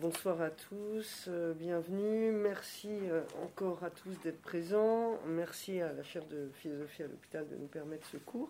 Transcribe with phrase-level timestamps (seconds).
[0.00, 2.32] Bonsoir à tous, euh, bienvenue.
[2.32, 5.18] Merci euh, encore à tous d'être présents.
[5.26, 8.48] Merci à la chaire de philosophie à l'hôpital de nous permettre ce cours.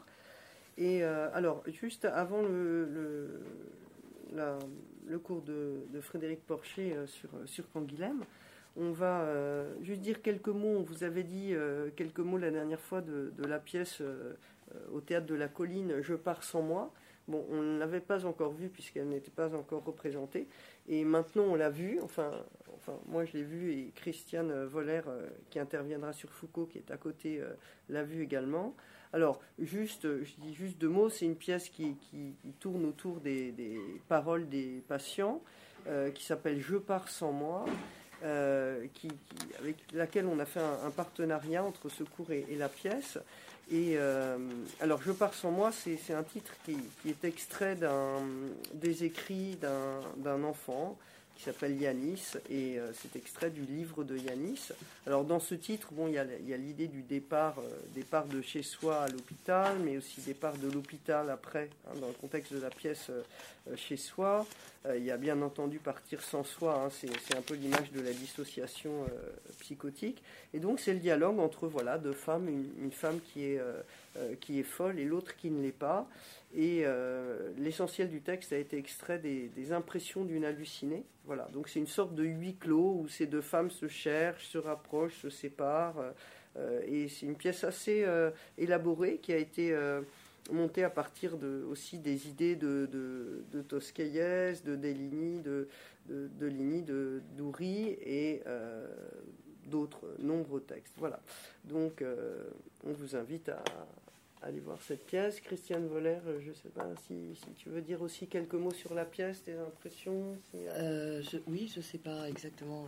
[0.79, 3.43] Et euh, alors, juste avant le,
[5.25, 7.65] cours de, Frédéric Porcher sur, sur
[8.77, 9.27] on va
[9.83, 10.77] juste dire quelques mots.
[10.79, 11.53] On vous avait dit
[11.97, 14.01] quelques mots la dernière fois de, la pièce
[14.93, 16.93] au théâtre de la colline Je pars sans moi.
[17.29, 20.47] On ne l'avait pas encore vue puisqu'elle n'était pas encore représentée.
[20.91, 22.01] Et maintenant, on l'a vue.
[22.03, 22.33] Enfin,
[23.07, 26.97] moi, je l'ai vue et Christiane Voller, euh, qui interviendra sur Foucault, qui est à
[26.97, 27.53] côté, euh,
[27.89, 28.75] l'a vue également.
[29.13, 31.09] Alors, juste, je dis juste deux mots.
[31.09, 31.97] C'est une pièce qui,
[32.59, 33.55] tourne autour des,
[34.09, 35.41] paroles des patients,
[35.87, 37.65] euh, qui s'appelle Je pars sans moi.
[38.23, 43.19] avec laquelle on a fait un, partenariat entre ce cours et la pièce.
[43.71, 44.37] Et euh,
[44.81, 46.77] alors, Je pars sans moi, c'est un titre qui,
[47.09, 47.77] est extrait
[48.75, 49.57] des écrits
[50.17, 50.99] d'un enfant
[51.41, 54.73] qui s'appelle Yanis, et euh, c'est extrait du livre de Yanis.
[55.07, 58.63] Alors dans ce titre, bon, il y a l'idée du départ, euh, départ de chez
[58.63, 62.69] soi à l'hôpital, mais aussi départ de l'hôpital après, hein, dans le contexte de la
[62.69, 63.11] pièce
[63.75, 64.47] chez soi.
[64.95, 68.13] il y a bien entendu partir sans soi, hein, c'est un peu l'image de la
[68.13, 69.07] dissociation
[69.61, 70.23] psychotique.
[70.53, 73.61] Et donc c'est le dialogue entre voilà deux femmes, une, femme qui est,
[74.41, 76.07] qui est folle et l'autre qui ne l'est pas.
[76.53, 81.05] Et euh, l'essentiel du texte a été extrait des, impressions d'une hallucinée.
[81.25, 84.59] Voilà, donc c'est une sorte de huis clos où ces deux femmes se cherchent, se
[84.59, 86.03] rapprochent, se séparent.
[86.57, 89.77] Euh, et c'est une pièce assez euh, élaborée qui a été
[90.51, 95.69] montée à partir de, aussi des idées de, de, de de Deligny, de,
[96.09, 98.43] de, de Doury et
[99.67, 100.95] d'autres nombreux textes.
[100.97, 101.21] Voilà,
[101.63, 102.03] donc
[102.83, 103.63] on vous invite à
[104.43, 105.41] aller voir cette pièce.
[105.41, 108.95] Christiane Voller, euh, je ne sais pas si, tu veux dire aussi quelques mots sur
[108.95, 112.87] la pièce, tes impressions euh, Oui, je ne sais pas exactement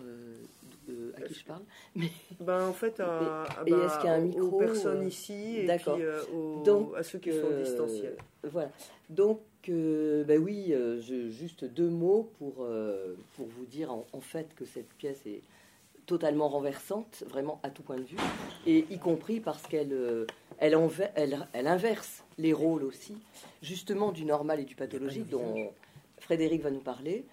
[0.89, 1.63] euh, à qui je parle.
[1.95, 2.11] Mais...
[2.41, 6.03] Ben, en fait, à, ben, aux personnes ici et puis,
[6.65, 8.17] Donc, à ceux qui sont distanciels.
[8.43, 8.71] Voilà.
[9.09, 10.75] Donc, ben oui,
[11.31, 12.67] juste deux mots pour,
[13.37, 15.43] pour vous dire en, en fait que cette pièce est
[16.07, 18.17] totalement renversante, vraiment à tout point de vue,
[18.67, 20.27] et y compris parce qu'elle euh,
[20.59, 20.77] elle,
[21.53, 23.17] elle, inverse les rôles aussi,
[23.63, 25.73] justement du normal et du pathologique dont
[26.19, 27.25] Frédéric va nous parler,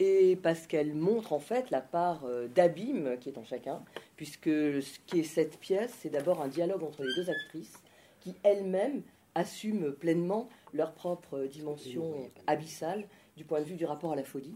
[0.00, 3.82] et parce qu'elle montre en fait la part euh, d'abîme qui est en chacun,
[4.16, 7.74] puisque ce qui est cette pièce, c'est d'abord un dialogue entre les deux actrices
[8.20, 9.02] qui elles-mêmes
[9.34, 13.06] assument pleinement leur propre dimension abyssale
[13.36, 14.54] du point de vue du rapport à la folie,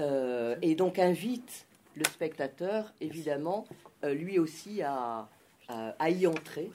[0.00, 3.66] euh, et donc invite le spectateur, évidemment,
[4.04, 5.28] euh, lui aussi à,
[6.08, 6.70] y entrer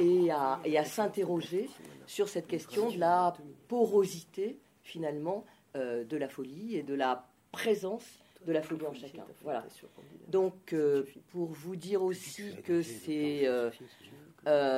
[0.00, 1.68] et à, s'interroger
[2.06, 3.34] sur cette question de la
[3.68, 5.44] porosité, finalement,
[5.76, 8.04] euh, de la folie et de la présence
[8.46, 9.24] de la folie en chacun.
[9.42, 9.64] Voilà.
[10.28, 13.48] Donc, euh, pour vous dire aussi que c'est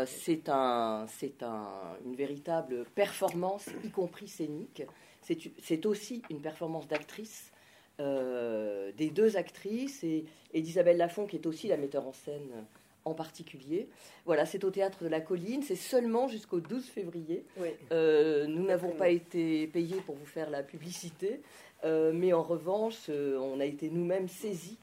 [0.07, 1.07] c'est un,
[1.41, 4.83] un, une véritable performance, y compris scénique.
[5.23, 7.54] C'est aussi une performance d'actrice
[8.01, 12.67] euh, des deux actrices et, d'Isabelle Lafont, qui est aussi la metteur en scène
[13.05, 13.89] en particulier.
[14.25, 17.45] Voilà, c'est au théâtre de la Colline, c'est seulement jusqu'au 12 février.
[17.93, 21.41] Euh, nous n'avons pas été payés pour vous faire la publicité,
[21.85, 24.79] euh, mais en revanche, on a été nous-mêmes saisis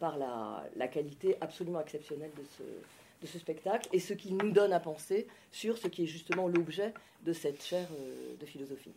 [0.00, 2.62] par la, qualité absolument exceptionnelle de ce,
[3.22, 6.48] de ce spectacle et ce qui nous donne à penser sur ce qui est justement
[6.48, 6.92] l'objet
[7.24, 7.88] de cette chaire
[8.38, 8.92] de philosophie.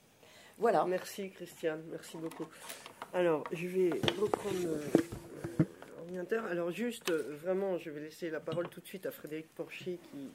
[0.57, 0.85] Voilà.
[0.85, 2.47] Merci Christiane, merci beaucoup.
[3.13, 5.63] Alors, je vais reprendre euh,
[5.97, 6.45] l'ordinateur.
[6.45, 9.99] Alors, juste, euh, vraiment, je vais laisser la parole tout de suite à Frédéric Porcher
[10.11, 10.31] qui,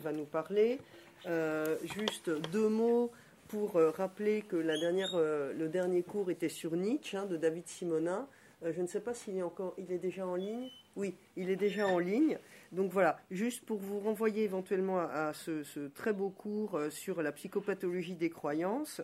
[0.00, 0.78] va nous parler.
[1.26, 3.10] Euh, juste deux mots
[3.48, 8.26] pour rappeler que la le dernier cours était sur Nietzsche hein, de David Simonin.
[8.62, 10.68] je ne sais pas s'il est encore, il est déjà en ligne.
[10.96, 12.38] Oui, il est déjà en ligne.
[12.72, 18.14] Donc voilà, juste pour vous renvoyer éventuellement à, ce, très beau cours sur la psychopathologie
[18.14, 19.00] des croyances.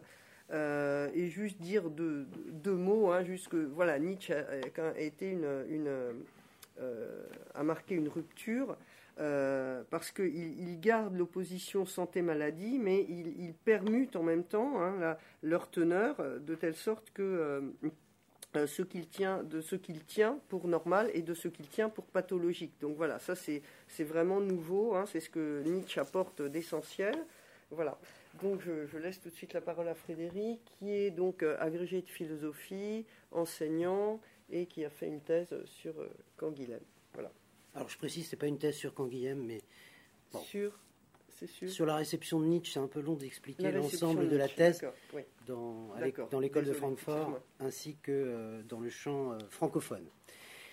[0.52, 2.26] Euh, et juste dire deux,
[2.72, 7.22] mots, hein, juste que voilà, Nietzsche a, été une, euh,
[7.54, 8.76] a marqué une rupture
[9.20, 15.70] euh, parce qu'il il garde l'opposition santé-maladie, mais il, permute en même temps hein, leur
[15.70, 17.72] teneur de telle sorte que
[18.54, 22.06] ce qu'il tient, de ce qu'il tient pour normal et de ce qu'il tient pour
[22.06, 22.72] pathologique.
[22.80, 23.62] Donc voilà, ça c'est
[24.04, 27.14] vraiment nouveau, hein, c'est ce que Nietzsche apporte d'essentiel.
[27.70, 27.96] Voilà.
[28.42, 32.02] Donc je, laisse tout de suite la parole à Frédéric, qui est donc euh, agrégé
[32.02, 36.80] de philosophie, enseignant et qui a fait une thèse sur euh, Canguilhem.
[37.14, 37.32] Voilà.
[37.74, 39.60] Alors je précise, c'est pas une thèse sur Canguilhem, mais
[40.42, 40.78] sur
[41.40, 41.70] c'est sûr.
[41.70, 44.84] Sur la réception de Nietzsche, c'est un peu long d'expliquer l'ensemble de, la thèse
[45.46, 45.88] dans,
[46.30, 50.04] dans l'école de Francfort ainsi que euh, dans le champ euh, francophone.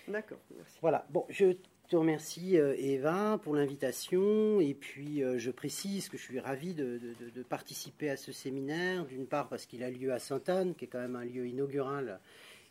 [0.06, 0.78] D'accord, merci.
[0.82, 1.54] Voilà, bon, je
[1.88, 7.00] te remercie euh, Eva pour l'invitation et puis je précise que je suis ravi de,
[7.48, 11.00] participer à ce séminaire, d'une part parce qu'il a lieu à Sainte-Anne, qui est quand
[11.00, 12.20] même un lieu inaugural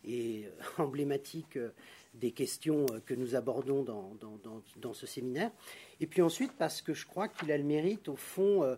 [0.06, 0.46] et
[0.78, 1.58] emblématique
[2.20, 5.52] des questions euh, que nous abordons dans, ce séminaire.
[6.00, 8.76] Et puis ensuite, parce que je crois qu'il a le mérite, au fond, euh,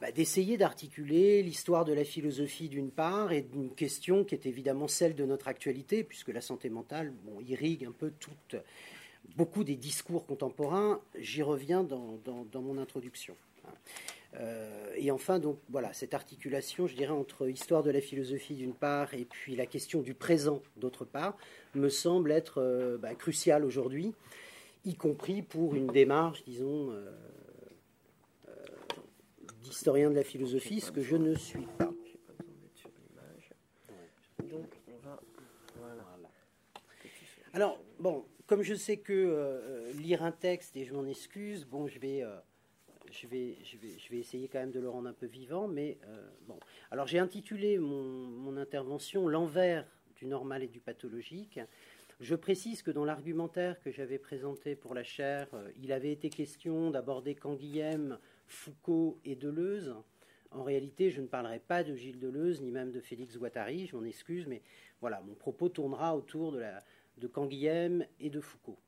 [0.00, 4.88] bah, d'essayer d'articuler l'histoire de la philosophie d'une part et d'une question qui est évidemment
[4.88, 7.12] celle de notre actualité, puisque la santé mentale
[7.46, 8.56] irrigue un peu toute,
[9.36, 11.00] beaucoup des discours contemporains.
[11.18, 12.20] J'y reviens dans,
[12.54, 13.36] mon introduction.
[14.34, 18.74] Euh, et enfin, donc voilà, cette articulation, je dirais, entre histoire de la philosophie d'une
[18.74, 21.36] part et puis la question du présent d'autre part,
[21.74, 24.14] me semble être euh, bah, cruciale aujourd'hui,
[24.84, 27.10] y compris pour une démarche, disons, euh,
[29.62, 31.92] d'historien de la philosophie, ce que je ne suis pas.
[34.50, 35.20] Donc, on va.
[37.54, 42.00] Alors, bon, comme je sais que lire un texte, et je m'en excuse, bon, je
[42.00, 42.24] vais
[43.12, 45.68] je vais, je, vais, je vais essayer quand même de le rendre un peu vivant,
[45.68, 46.58] mais euh, bon.
[46.90, 49.86] Alors j'ai intitulé mon, intervention L'envers
[50.16, 51.60] du normal et du pathologique.
[52.18, 56.28] Je précise que dans l'argumentaire que j'avais présenté pour la chaire, euh, il avait été
[56.28, 59.94] question d'aborder Canguilhem, Foucault et Deleuze.
[60.50, 63.94] En réalité, je ne parlerai pas de Gilles Deleuze, ni même de Félix Guattari, je
[63.94, 64.62] m'en excuse, mais
[65.00, 66.82] voilà, mon propos tournera autour de, la,
[67.18, 68.78] de Canguilhem et de Foucault.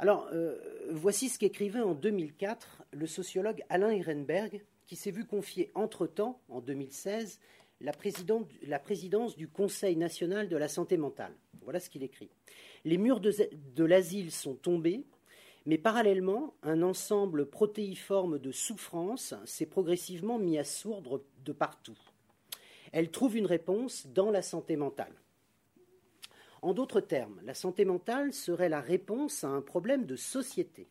[0.00, 0.56] Alors, euh,
[0.90, 6.60] voici ce qu'écrivait en 2004 le sociologue Alain Ehrenberg, qui s'est vu confier entre-temps, en
[6.60, 7.40] 2016,
[7.80, 7.92] la,
[8.78, 11.32] présidence du Conseil national de la santé mentale.
[11.62, 12.30] Voilà ce qu'il écrit.
[12.84, 13.32] Les murs de,
[13.74, 15.04] de l'asile sont tombés,
[15.66, 21.98] mais parallèlement, un ensemble protéiforme de souffrances s'est progressivement mis à sourdre de partout.
[22.92, 25.12] Elle trouve une réponse dans la santé mentale.
[26.62, 30.88] En d'autres termes, la santé mentale serait la réponse à un problème de société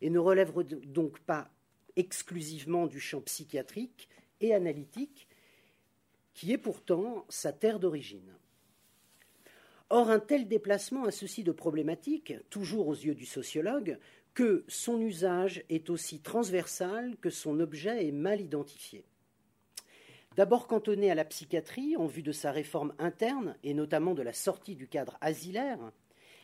[0.00, 0.52] et ne relève
[0.86, 1.50] donc pas
[1.96, 4.08] exclusivement du champ psychiatrique
[4.40, 5.28] et analytique,
[6.34, 8.34] qui est pourtant sa terre d'origine.
[9.90, 13.98] Or, un tel déplacement a ceci de problématique, toujours aux yeux du sociologue,
[14.34, 19.04] que son usage est aussi transversal que son objet est mal identifié.
[20.38, 24.32] D'abord cantonné à la psychiatrie en vue de sa réforme interne et notamment de la
[24.32, 25.80] sortie du cadre asilaire,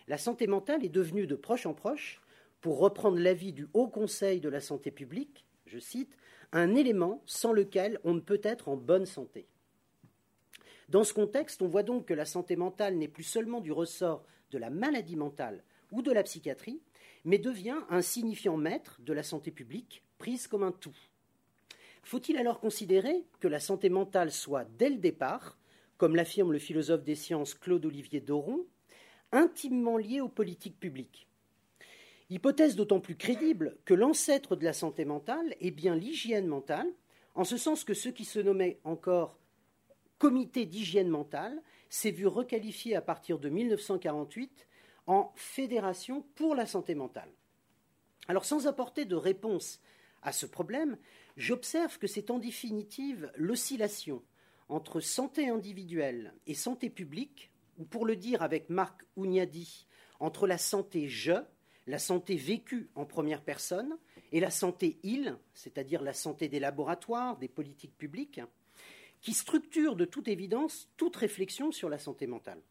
[0.09, 2.21] la santé mentale est devenue de proche en proche,
[2.61, 6.17] pour reprendre l'avis du Haut Conseil de la santé publique, je cite,
[6.51, 9.47] un élément sans lequel on ne peut être en bonne santé.
[10.89, 14.25] Dans ce contexte, on voit donc que la santé mentale n'est plus seulement du ressort
[14.51, 15.63] de la maladie mentale
[15.93, 16.83] ou de la psychiatrie,
[17.25, 20.97] mais devient un signifiant maître de la santé publique, prise comme un tout.
[22.05, 25.59] Faut-il alors considérer que la santé mentale soit, dès le départ,
[25.97, 28.67] comme l'affirme le philosophe des sciences Claude-Olivier Doron,
[29.33, 31.27] intimement liée aux politiques publiques?
[32.29, 36.89] Hypothèse d'autant plus crédible que l'ancêtre de la santé mentale est bien l'hygiène mentale,
[37.35, 39.39] en ce sens que ce qui se nommait encore
[40.19, 44.67] comité d'hygiène mentale s'est vu requalifié à partir de 1948
[45.07, 47.31] en fédération pour la santé mentale.
[48.29, 49.81] Alors sans apporter de réponse
[50.23, 50.97] à ce problème,
[51.37, 54.23] j'observe que c'est en définitive l'oscillation
[54.69, 59.87] entre santé individuelle et santé publique, ou pour le dire avec Marc Ougnadi,
[60.21, 61.33] entre la santé je,
[61.87, 63.99] la santé vécue en première personne,
[64.33, 68.41] et la santé il, c'est-à-dire la santé des laboratoires, des politiques publiques,
[69.21, 72.63] qui structure de toute évidence toute réflexion sur la santé mentale.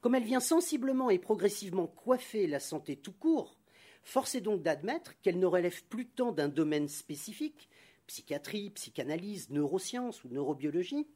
[0.00, 3.58] Comme elle vient sensiblement et progressivement coiffer la santé tout court,
[4.04, 7.68] Force est donc d'admettre qu'elle ne relève plus tant d'un domaine spécifique,
[8.06, 11.08] psychiatrie, psychanalyse, neurosciences ou neurobiologie,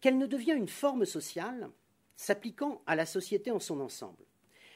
[0.00, 1.70] qu'elle ne devient une forme sociale
[2.16, 4.24] s'appliquant à la société en son ensemble.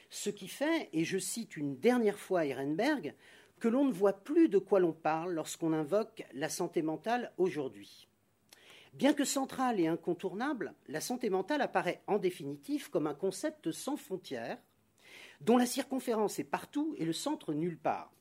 [0.09, 3.15] Ce qui fait, et je cite une dernière fois Ehrenberg,
[3.59, 8.07] que l'on ne voit plus de quoi l'on parle lorsqu'on invoque la santé mentale aujourd'hui.
[8.93, 13.97] Bien que centrale et incontournable, la santé mentale apparaît en définitive comme un concept sans
[13.97, 14.57] frontières,
[15.41, 18.11] dont la circonférence est partout et le centre nulle part.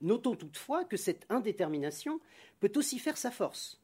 [0.00, 2.20] Notons toutefois que cette indétermination
[2.58, 3.80] peut aussi faire sa force,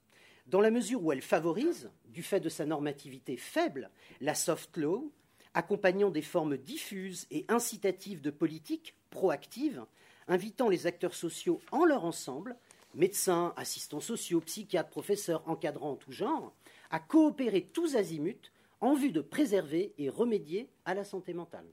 [0.46, 3.90] dans la mesure où elle favorise, du fait de sa normativité faible,
[4.20, 5.10] la soft law,
[5.54, 9.84] accompagnant des formes diffuses et incitatives de politique proactive,
[10.28, 12.56] invitant les acteurs sociaux en leur ensemble,
[12.94, 16.54] médecins, assistants sociaux, psychiatres, professeurs, encadrants tout genre,
[16.90, 21.66] à coopérer tous azimuts en vue de préserver et remédier à la santé mentale.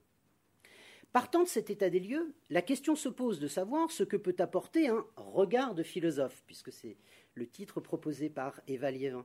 [1.13, 4.35] Partant de cet état des lieux, la question se pose de savoir ce que peut
[4.39, 6.97] apporter un regard de philosophe, puisque c'est
[7.35, 9.23] le titre proposé par Eva Liévin.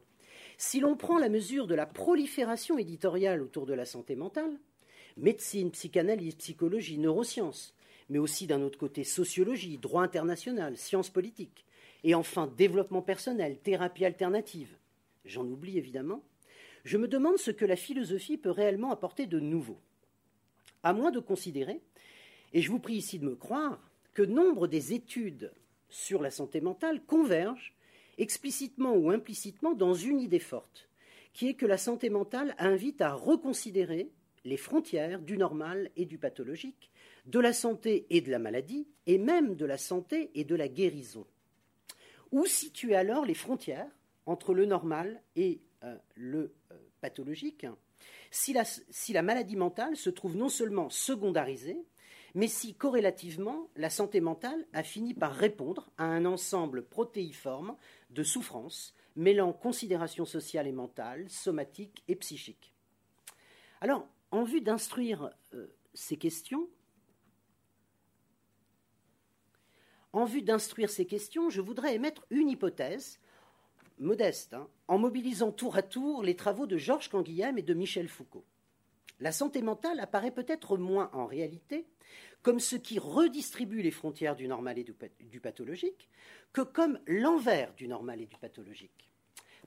[0.59, 4.61] Si l'on prend la mesure de la prolifération éditoriale autour de la santé mentale,
[5.16, 7.75] médecine, psychanalyse, psychologie, neurosciences,
[8.11, 11.64] mais aussi d'un autre côté sociologie, droit international, sciences politiques,
[12.04, 14.76] et enfin développement personnel, thérapie alternative,
[15.25, 16.23] j'en oublie évidemment,
[16.85, 19.80] je me demande ce que la philosophie peut réellement apporter de nouveau
[20.82, 21.80] à moins de considérer,
[22.52, 25.52] et je vous prie ici de me croire, que nombre des études
[25.88, 27.75] sur la santé mentale convergent,
[28.18, 30.88] explicitement ou implicitement, dans une idée forte,
[31.32, 34.11] qui est que la santé mentale invite à reconsidérer
[34.44, 36.90] les frontières du normal et du pathologique,
[37.26, 40.68] de la santé et de la maladie, et même de la santé et de la
[40.68, 41.26] guérison.
[42.32, 43.90] Où situer alors les frontières
[44.26, 47.66] entre le normal et euh, le euh, pathologique
[48.31, 51.85] si la, maladie mentale se trouve non seulement secondarisée,
[52.35, 57.76] mais si corrélativement la santé mentale a fini par répondre à un ensemble protéiforme
[58.11, 62.73] de souffrances mêlant considérations sociales et mentales, somatiques et psychiques.
[63.81, 66.69] Alors, en vue d'instruire euh, ces questions,
[70.12, 73.19] en vue d'instruire ces questions, je voudrais émettre une hypothèse
[74.00, 78.09] modeste, hein, en mobilisant tour à tour les travaux de Georges Canguilhem et de Michel
[78.09, 78.45] Foucault.
[79.21, 81.87] La santé mentale apparaît peut-être moins en réalité
[82.43, 86.09] comme ce qui redistribue les frontières du normal et du pathologique
[86.52, 89.11] que comme l'envers du normal et du pathologique.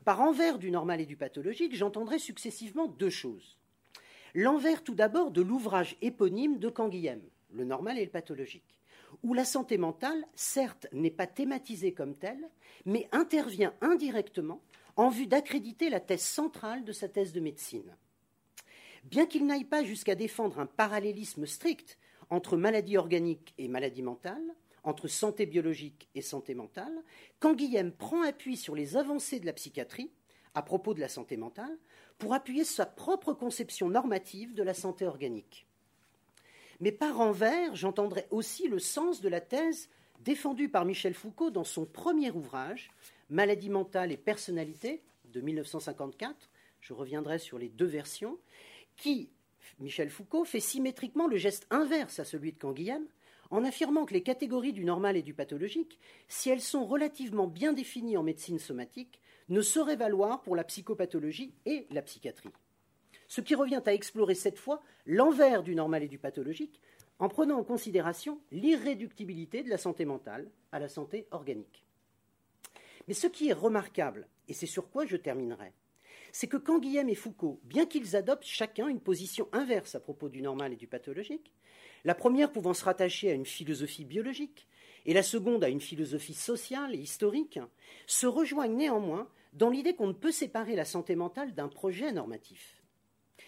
[0.05, 3.57] Par envers du normal et du pathologique, j'entendrai successivement deux choses.
[4.33, 7.21] L'envers tout d'abord de l'ouvrage éponyme de Canguilhem,
[7.51, 8.77] Le normal et le pathologique
[9.23, 12.49] où la santé mentale, certes, n'est pas thématisée comme telle,
[12.85, 14.61] mais intervient indirectement
[14.95, 17.95] en vue d'accréditer la thèse centrale de sa thèse de médecine.
[19.03, 21.97] Bien qu'il n'aille pas jusqu'à défendre un parallélisme strict
[22.29, 27.03] entre maladie organique et maladie mentale, entre santé biologique et santé mentale,
[27.39, 30.11] Canguilhem prend appui sur les avancées de la psychiatrie
[30.53, 31.77] à propos de la santé mentale
[32.17, 35.67] pour appuyer sa propre conception normative de la santé organique.
[36.81, 39.88] Mais par envers, j'entendrai aussi le sens de la thèse
[40.21, 42.89] défendue par Michel Foucault dans son premier ouvrage,
[43.29, 46.50] Maladie mentale et personnalité, de 1954.
[46.81, 48.39] Je reviendrai sur les deux versions,
[48.97, 49.29] qui,
[49.79, 53.05] Michel Foucault, fait symétriquement le geste inverse à celui de Canguilhem,
[53.51, 57.73] en affirmant que les catégories du normal et du pathologique, si elles sont relativement bien
[57.73, 62.50] définies en médecine somatique, ne sauraient valoir pour la psychopathologie et la psychiatrie
[63.31, 66.81] ce qui revient à explorer cette fois l'envers du normal et du pathologique,
[67.17, 71.85] en prenant en considération l'irréductibilité de la santé mentale à la santé organique.
[73.07, 75.71] Mais ce qui est remarquable, et c'est sur quoi je terminerai,
[76.33, 80.27] c'est que quand Guillaume et Foucault, bien qu'ils adoptent chacun une position inverse à propos
[80.27, 81.53] du normal et du pathologique,
[82.03, 84.67] la première pouvant se rattacher à une philosophie biologique,
[85.05, 87.59] et la seconde à une philosophie sociale et historique,
[88.07, 92.80] se rejoignent néanmoins dans l'idée qu'on ne peut séparer la santé mentale d'un projet normatif.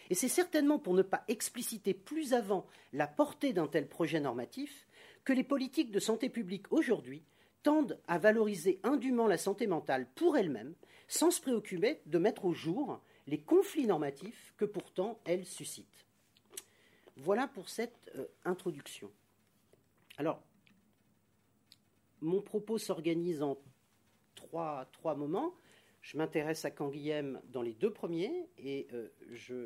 [0.10, 4.88] Et c'est certainement pour ne pas expliciter plus avant la portée d'un tel projet normatif
[5.24, 7.24] que les politiques de santé publique aujourd'hui
[7.64, 10.76] tendent à valoriser indûment la santé mentale pour elle-même,
[11.08, 16.06] sans se préoccuper de mettre au jour les conflits normatifs que pourtant elle suscite.
[17.16, 19.10] Voilà pour cette euh, introduction.
[20.18, 20.42] Alors,
[22.22, 23.58] mon propos s'organise en
[24.36, 25.54] trois, moments.
[26.02, 29.66] Je m'intéresse à Canguilhem dans les deux premiers et euh, je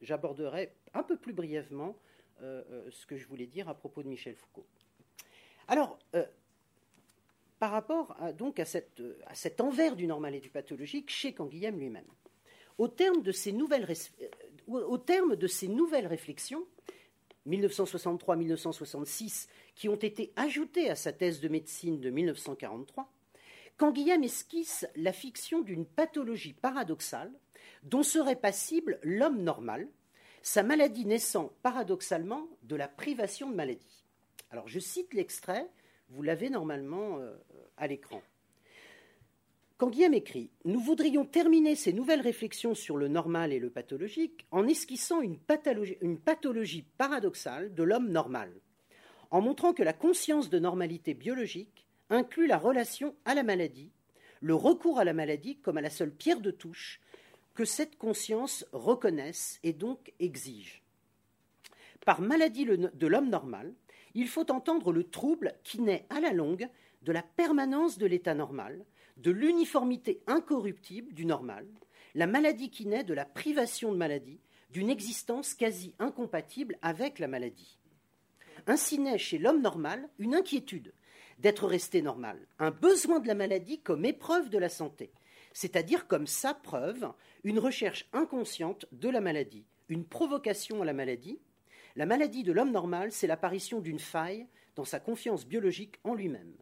[0.00, 1.96] j'aborderai un peu plus brièvement
[2.42, 4.66] euh, euh, ce que je voulais dire à propos de Michel Foucault.
[5.68, 6.24] Alors, euh,
[7.58, 8.32] par rapport à,
[9.34, 12.06] cet envers du normal et du pathologique chez Canguilhem lui-même,
[12.78, 13.86] au terme de ces nouvelles,
[14.66, 16.66] au terme de ces nouvelles réflexions,
[17.46, 23.12] 1963-1966, qui ont été ajoutées à sa thèse de médecine de 1943,
[23.76, 27.32] Canguilhem esquisse la fiction d'une pathologie paradoxale
[27.82, 29.88] dont serait passible l'homme normal,
[30.42, 34.04] sa maladie naissant paradoxalement de la privation de maladie.
[34.50, 35.68] Alors je cite l'extrait,
[36.08, 37.36] vous l'avez normalement euh,
[37.76, 38.22] à l'écran.
[39.80, 44.46] Quand Guillaume écrit Nous voudrions terminer ces nouvelles réflexions sur le normal et le pathologique
[44.50, 48.52] en esquissant une pathologie, une pathologie paradoxale de l'homme normal,
[49.30, 53.90] en montrant que la conscience de normalité biologique inclut la relation à la maladie,
[54.42, 57.00] le recours à la maladie comme à la seule pierre de touche
[57.54, 60.82] que cette conscience reconnaisse et donc exige.
[62.04, 63.74] Par maladie de l'homme normal,
[64.14, 66.68] il faut entendre le trouble qui naît à la longue
[67.02, 68.84] de la permanence de l'état normal,
[69.16, 71.66] de l'uniformité incorruptible du normal,
[72.14, 74.40] la maladie qui naît de la privation de maladie,
[74.70, 77.78] d'une existence quasi incompatible avec la maladie.
[78.66, 80.92] ainsi naît chez l'homme normal une inquiétude
[81.38, 85.10] d'être resté normal, un besoin de la maladie comme épreuve de la santé,
[85.52, 87.12] c'est-à-dire comme sa preuve,
[87.44, 91.40] une recherche inconsciente de la maladie, une provocation à la maladie.
[91.96, 96.54] La maladie de l'homme normal, c'est l'apparition d'une faille dans sa confiance biologique en lui-même.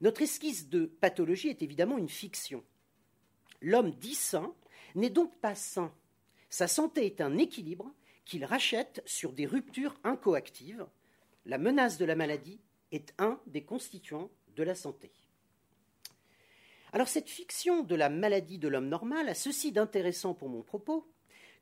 [0.00, 2.62] Notre esquisse de pathologie est évidemment une fiction.
[3.62, 4.54] L'homme dit sain
[4.94, 5.92] n'est donc pas sain.
[6.50, 7.92] Sa santé est un équilibre
[8.24, 10.86] qu'il rachète sur des ruptures incoactives.
[11.46, 12.60] La menace de la maladie
[12.92, 15.10] est un des constituants de la santé.
[16.92, 21.06] Alors cette fiction de la maladie de l'homme normal a ceci d'intéressant pour mon propos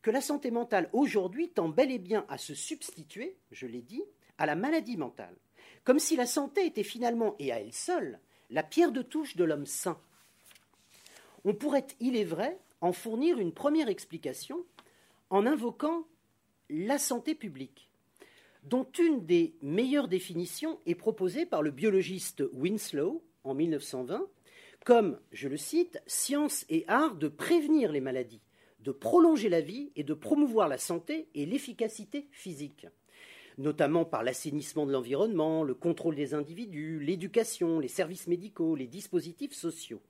[0.02, 4.02] que la santé mentale aujourd'hui tend bel et bien à se substituer, je l'ai dit,
[4.36, 5.34] à la maladie mentale,
[5.82, 8.18] comme si la santé était finalement et à elle seule
[8.50, 9.98] la pierre de touche de l'homme sain.
[11.44, 14.64] On pourrait, il est vrai, en fournir une première explication
[15.30, 16.06] en invoquant
[16.68, 17.88] la santé publique,
[18.62, 24.26] dont une des meilleures définitions est proposée par le biologiste Winslow en 1920
[24.84, 28.42] comme, je le cite, science et art de prévenir les maladies,
[28.80, 32.86] de prolonger la vie et de promouvoir la santé et l'efficacité physique,
[33.56, 39.54] notamment par l'assainissement de l'environnement, le contrôle des individus, l'éducation, les services médicaux, les dispositifs
[39.54, 40.02] sociaux.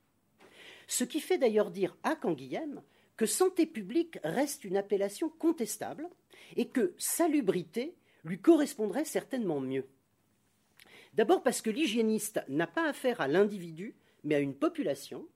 [0.89, 2.83] Ce qui fait d'ailleurs dire à Canguilhem
[3.17, 6.09] que santé publique reste une appellation contestable
[6.57, 9.87] et que salubrité lui correspondrait certainement mieux.
[11.15, 15.27] D'abord parce que l'hygiéniste n'a pas affaire à l'individu, mais à une population,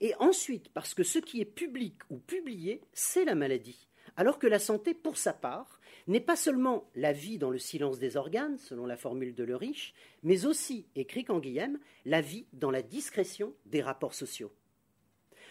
[0.00, 4.46] et ensuite parce que ce qui est public ou publié, c'est la maladie, alors que
[4.46, 8.58] la santé, pour sa part, n'est pas seulement la vie dans le silence des organes,
[8.58, 13.54] selon la formule de Le Riche, mais aussi, écrit Canguilhem, la vie dans la discrétion
[13.66, 14.52] des rapports sociaux.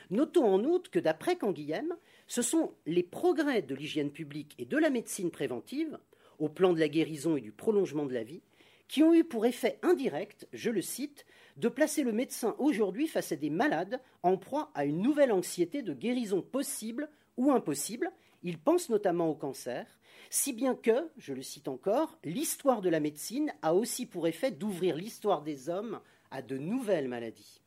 [0.09, 1.95] Notons en outre que d'après Canguilhem,
[2.27, 5.99] ce sont les progrès de l'hygiène publique et de la médecine préventive,
[6.39, 8.41] au plan de la guérison et du prolongement de la vie,
[8.87, 11.25] qui ont eu pour effet indirect, je le cite,
[11.57, 15.81] de placer le médecin aujourd'hui face à des malades en proie à une nouvelle anxiété
[15.81, 18.11] de guérison possible ou impossible.
[18.43, 19.85] Il pense notamment au cancer,
[20.29, 24.51] si bien que, je le cite encore, l'histoire de la médecine a aussi pour effet
[24.51, 25.99] d'ouvrir l'histoire des hommes
[26.31, 27.61] à de nouvelles maladies.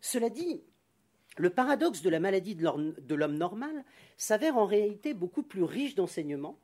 [0.00, 0.62] Cela dit,
[1.36, 3.84] le paradoxe de la maladie de l'homme normal
[4.16, 6.58] s'avère en réalité beaucoup plus riche d'enseignements,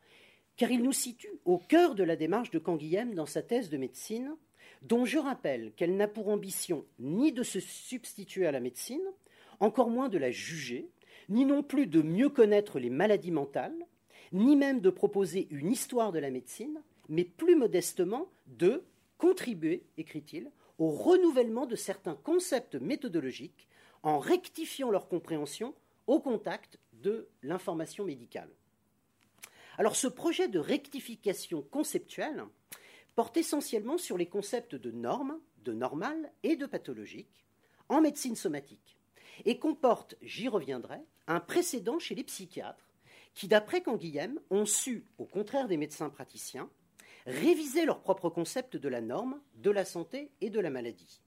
[0.57, 3.77] car il nous situe au cœur de la démarche de Canguilhem dans sa thèse de
[3.77, 4.37] médecine,
[4.83, 9.05] dont je rappelle qu'elle n'a pour ambition ni de se substituer à la médecine,
[9.61, 10.89] encore moins de la juger,
[11.29, 13.87] ni non plus de mieux connaître les maladies mentales,
[14.33, 18.85] ni même de proposer une histoire de la médecine, mais plus modestement de
[19.19, 23.69] contribuer, écrit-il, au renouvellement de certains concepts méthodologiques
[24.03, 25.75] en rectifiant leur compréhension
[26.07, 28.51] au contact de l'information médicale.
[29.77, 32.45] Alors ce projet de rectification conceptuelle
[33.15, 37.45] porte essentiellement sur les concepts de normes, de normal et de pathologique
[37.89, 38.97] en médecine somatique
[39.45, 42.89] et comporte, j'y reviendrai, un précédent chez les psychiatres
[43.35, 46.71] qui, d'après Canguilhem, ont su, au contraire des médecins praticiens,
[47.27, 51.21] réviser leur propre concept de la norme, de la santé et de la maladie.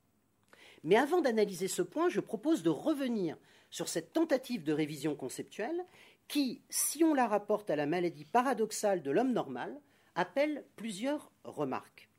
[0.84, 3.38] Mais avant d'analyser ce point, je propose de revenir
[3.70, 5.84] sur cette tentative de révision conceptuelle
[6.28, 9.80] qui, si on la rapporte à la maladie paradoxale de l'homme normal,
[10.16, 12.10] appelle plusieurs remarques.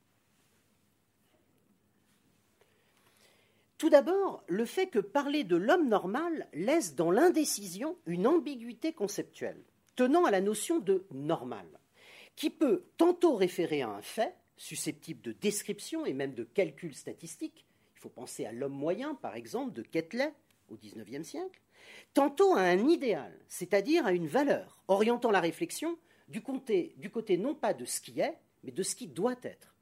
[3.77, 9.63] Tout d'abord, le fait que parler de l'homme normal laisse dans l'indécision une ambiguïté conceptuelle,
[9.95, 11.67] tenant à la notion de normal,
[12.35, 17.67] qui peut tantôt référer à un fait, susceptible de description et même de calcul statistique,
[17.95, 20.33] il faut penser à l'homme moyen, par exemple, de Quetelet
[20.71, 21.61] au XIXe siècle,
[22.15, 25.99] tantôt à un idéal, c'est-à-dire à une valeur, orientant la réflexion
[26.29, 26.95] du côté,
[27.39, 29.75] non pas de ce qui est, mais de ce qui doit être.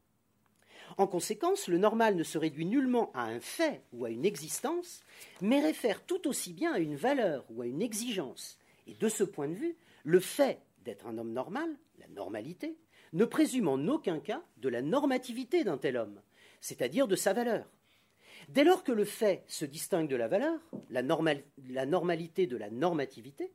[0.98, 5.02] En conséquence, le normal ne se réduit nullement à un fait ou à une existence,
[5.40, 8.58] mais réfère tout aussi bien à une valeur ou à une exigence.
[8.86, 12.76] Et de ce point de vue, le fait d'être un homme normal, la normalité,
[13.12, 16.20] ne présume en aucun cas de la normativité d'un tel homme,
[16.60, 17.66] c'est-à-dire de sa valeur.
[18.48, 23.52] Dès lors que le fait se distingue de la valeur, la, normalité de la normativité,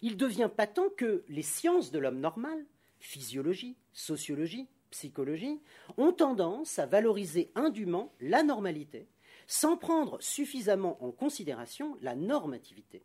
[0.00, 2.64] il devient patent que les sciences de l'homme normal,
[3.00, 5.60] physiologie, sociologie, psychologie,
[5.96, 9.08] ont tendance à valoriser indûment la normalité,
[9.46, 13.02] sans prendre suffisamment en considération la normativité.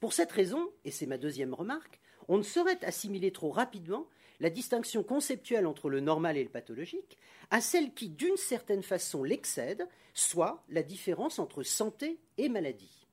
[0.00, 4.06] Pour cette raison, et c'est ma deuxième remarque, on ne saurait assimiler trop rapidement
[4.40, 7.18] la distinction conceptuelle entre le normal et le pathologique
[7.50, 13.06] à celle qui, d'une certaine façon, l'excède, soit la différence entre santé et maladie.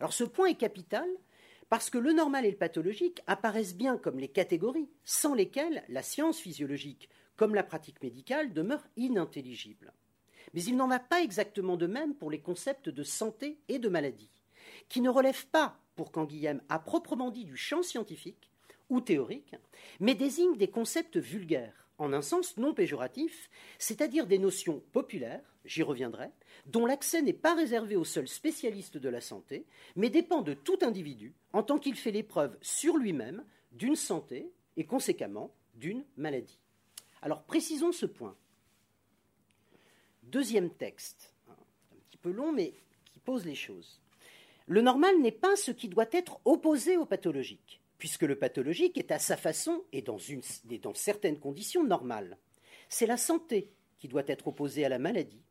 [0.00, 1.08] Alors ce point est capital
[1.68, 6.02] parce que le normal et le pathologique apparaissent bien comme les catégories sans lesquelles la
[6.02, 9.92] science physiologique, comme la pratique médicale, demeure inintelligible.
[10.54, 13.88] Mais il n'en va pas exactement de même pour les concepts de santé et de
[13.88, 14.30] maladie,
[14.88, 18.47] qui ne relèvent pas, pour Canguilhem, à proprement dit du champ scientifique
[18.90, 19.54] ou théorique,
[20.00, 25.82] mais désignent des concepts vulgaires, en un sens non péjoratif, c'est-à-dire des notions populaires, j'y
[25.82, 26.30] reviendrai,
[26.66, 30.78] dont l'accès n'est pas réservé aux seuls spécialistes de la santé, mais dépend de tout
[30.82, 36.58] individu en tant qu'il fait l'épreuve sur lui-même d'une santé et conséquemment d'une maladie.
[37.22, 38.36] Alors précisons ce point.
[40.22, 42.74] Deuxième texte, un petit peu long, mais
[43.12, 44.00] qui pose les choses.
[44.66, 49.10] Le normal n'est pas ce qui doit être opposé au pathologique, puisque le pathologique est
[49.10, 50.18] à sa façon et dans,
[50.94, 52.38] certaines conditions normales.
[52.88, 55.42] C'est la santé qui doit être opposée à la maladie,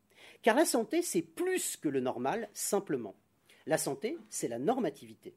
[0.42, 3.16] car la santé, c'est plus que le normal, simplement.
[3.66, 5.36] La santé, c'est la normativité.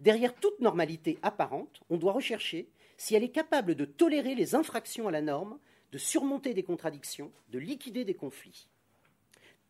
[0.00, 5.06] Derrière toute normalité apparente, on doit rechercher si elle est capable de tolérer les infractions
[5.06, 5.58] à la norme,
[5.92, 8.68] de surmonter des contradictions, de liquider des conflits.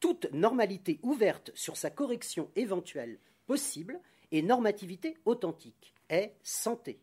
[0.01, 4.01] Toute normalité ouverte sur sa correction éventuelle possible
[4.33, 7.01] et normativité authentique est santé.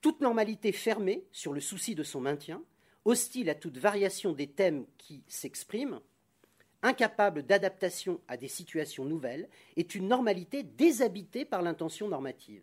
[0.00, 2.62] Toute normalité fermée sur le souci de son maintien,
[3.04, 6.00] hostile à toute variation des thèmes qui s'expriment,
[6.82, 12.62] incapable d'adaptation à des situations nouvelles, est une normalité déshabitée par l'intention normative.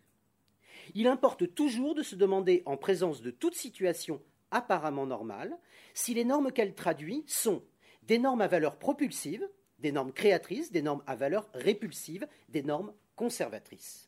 [0.96, 5.58] Il importe toujours de se demander, en présence de toute situation apparemment normale,
[5.94, 7.64] si les normes qu'elle traduit sont
[8.04, 9.48] des normes à valeur propulsive,
[9.80, 14.07] des normes créatrices, des normes à valeur répulsive, des normes conservatrices.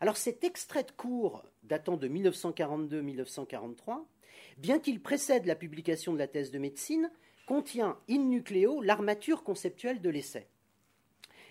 [0.00, 4.02] Alors cet extrait de cours datant de 1942-1943,
[4.56, 7.10] bien qu'il précède la publication de la thèse de médecine,
[7.46, 10.48] contient in nucleo l'armature conceptuelle de l'essai.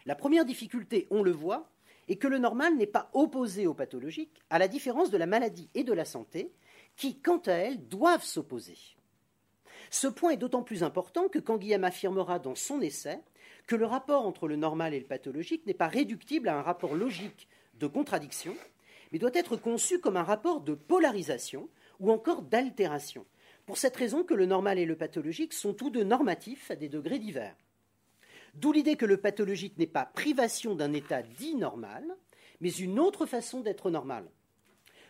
[0.05, 1.69] La première difficulté, on le voit,
[2.07, 5.69] est que le normal n'est pas opposé au pathologique, à la différence de la maladie
[5.75, 6.51] et de la santé,
[6.95, 8.77] qui, quant à elles, doivent s'opposer.
[9.91, 13.19] Ce point est d'autant plus important que quand Guillaume affirmera dans son essai
[13.67, 16.95] que le rapport entre le normal et le pathologique n'est pas réductible à un rapport
[16.95, 17.47] logique
[17.79, 18.55] de contradiction,
[19.11, 23.25] mais doit être conçu comme un rapport de polarisation ou encore d'altération,
[23.65, 26.89] pour cette raison que le normal et le pathologique sont tous deux normatifs à des
[26.89, 27.55] degrés divers.
[28.55, 32.03] D'où l'idée que le pathologique n'est pas privation d'un état dit normal,
[32.61, 34.25] mais une autre façon d'être normal.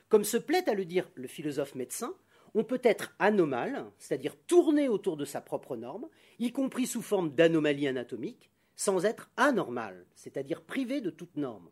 [0.10, 2.14] Comme se plaît à le dire le philosophe médecin,
[2.56, 6.08] on peut être anormal, c'est-à-dire tourner autour de sa propre norme,
[6.40, 11.70] y compris sous forme d'anomalie anatomique, sans être anormal, c'est-à-dire privé de toute norme.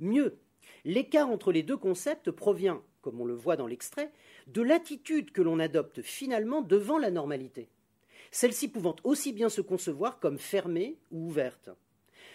[0.00, 0.38] Mieux,
[0.84, 4.10] l'écart entre les deux concepts provient, comme on le voit dans l'extrait,
[4.48, 7.68] de l'attitude que l'on adopte finalement devant la normalité
[8.30, 11.70] celle-ci pouvant aussi bien se concevoir comme fermée ou ouverte.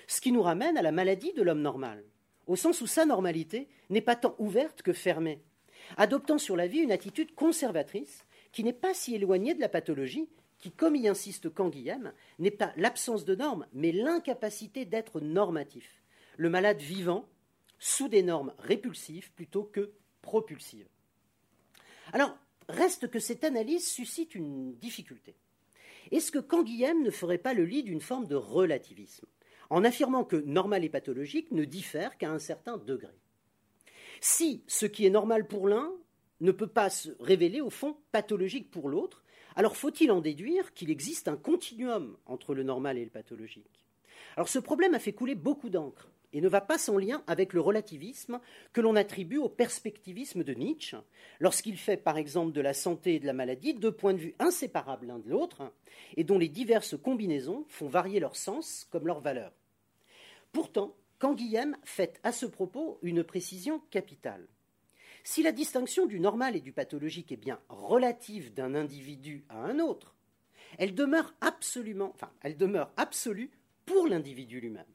[0.08, 2.04] Ce qui nous ramène à la maladie de l'homme normal,
[2.48, 5.42] au sens où sa normalité n'est pas tant ouverte que fermée,
[5.98, 10.30] adoptant sur la vie une attitude conservatrice qui n'est pas si éloignée de la pathologie,
[10.60, 16.04] qui, comme y insiste Canguilhem, n'est pas l'absence de normes, mais l'incapacité d'être normatif.
[16.38, 17.28] Le malade vivant
[17.80, 20.88] sous des normes répulsives plutôt que propulsives.
[22.14, 22.38] Alors,
[22.70, 25.36] reste que cette analyse suscite une difficulté.
[26.12, 29.26] Est-ce que Canguilhem ne ferait pas le lit d'une forme de relativisme,
[29.70, 33.14] en affirmant que normal et pathologique ne diffèrent qu'à un certain degré?
[34.22, 35.92] Si ce qui est normal pour l'un
[36.42, 39.24] ne peut pas se révéler au fond pathologique pour l'autre,
[39.56, 43.86] alors faut-il en déduire qu'il existe un continuum entre le normal et le pathologique?
[44.36, 47.54] Alors ce problème a fait couler beaucoup d'encre et ne va pas sans lien avec
[47.54, 48.42] le relativisme
[48.74, 50.98] que l'on attribue au perspectivisme de Nietzsche,
[51.40, 54.36] lorsqu'il fait par exemple de la santé et de la maladie deux points de vue
[54.38, 55.72] inséparables l'un de l'autre,
[56.18, 59.54] et dont les diverses combinaisons font varier leur sens comme leur valeur.
[60.52, 64.46] Pourtant, Canguilhem fait à ce propos une précision capitale.
[65.24, 69.80] Si la distinction du normal et du pathologique est bien relative d'un individu à un
[69.80, 70.16] autre,
[70.78, 73.52] elle demeure absolument, enfin, elle demeure absolue
[73.86, 74.95] pour l'individu lui-même.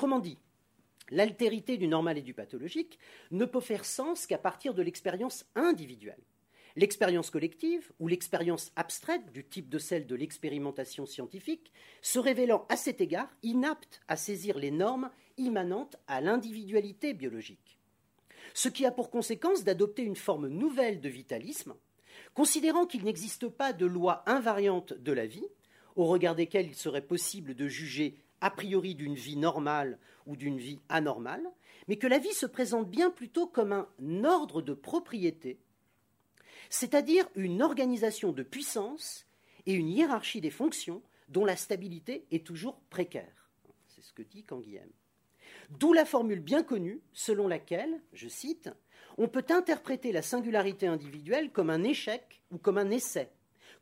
[0.00, 0.38] Autrement dit,
[1.10, 2.98] l'altérité du normal et du pathologique
[3.32, 6.22] ne peut faire sens qu'à partir de l'expérience individuelle.
[6.74, 12.78] L'expérience collective, ou l'expérience abstraite du type de celle de l'expérimentation scientifique, se révélant à
[12.78, 17.78] cet égard inapte à saisir les normes immanentes à l'individualité biologique.
[18.54, 21.74] Ce qui a pour conséquence d'adopter une forme nouvelle de vitalisme,
[22.32, 25.48] considérant qu'il n'existe pas de loi invariante de la vie,
[25.94, 30.58] au regard desquelles il serait possible de juger a priori d'une vie normale ou d'une
[30.58, 31.46] vie anormale,
[31.88, 35.58] mais que la vie se présente bien plutôt comme un ordre de propriété,
[36.68, 39.26] c'est-à-dire une organisation de puissance
[39.66, 43.50] et une hiérarchie des fonctions dont la stabilité est toujours précaire.
[43.88, 44.90] C'est ce que dit Canguilhem.
[45.70, 48.70] D'où la formule bien connue selon laquelle, je cite,
[49.18, 53.30] on peut interpréter la singularité individuelle comme un échec ou comme un essai,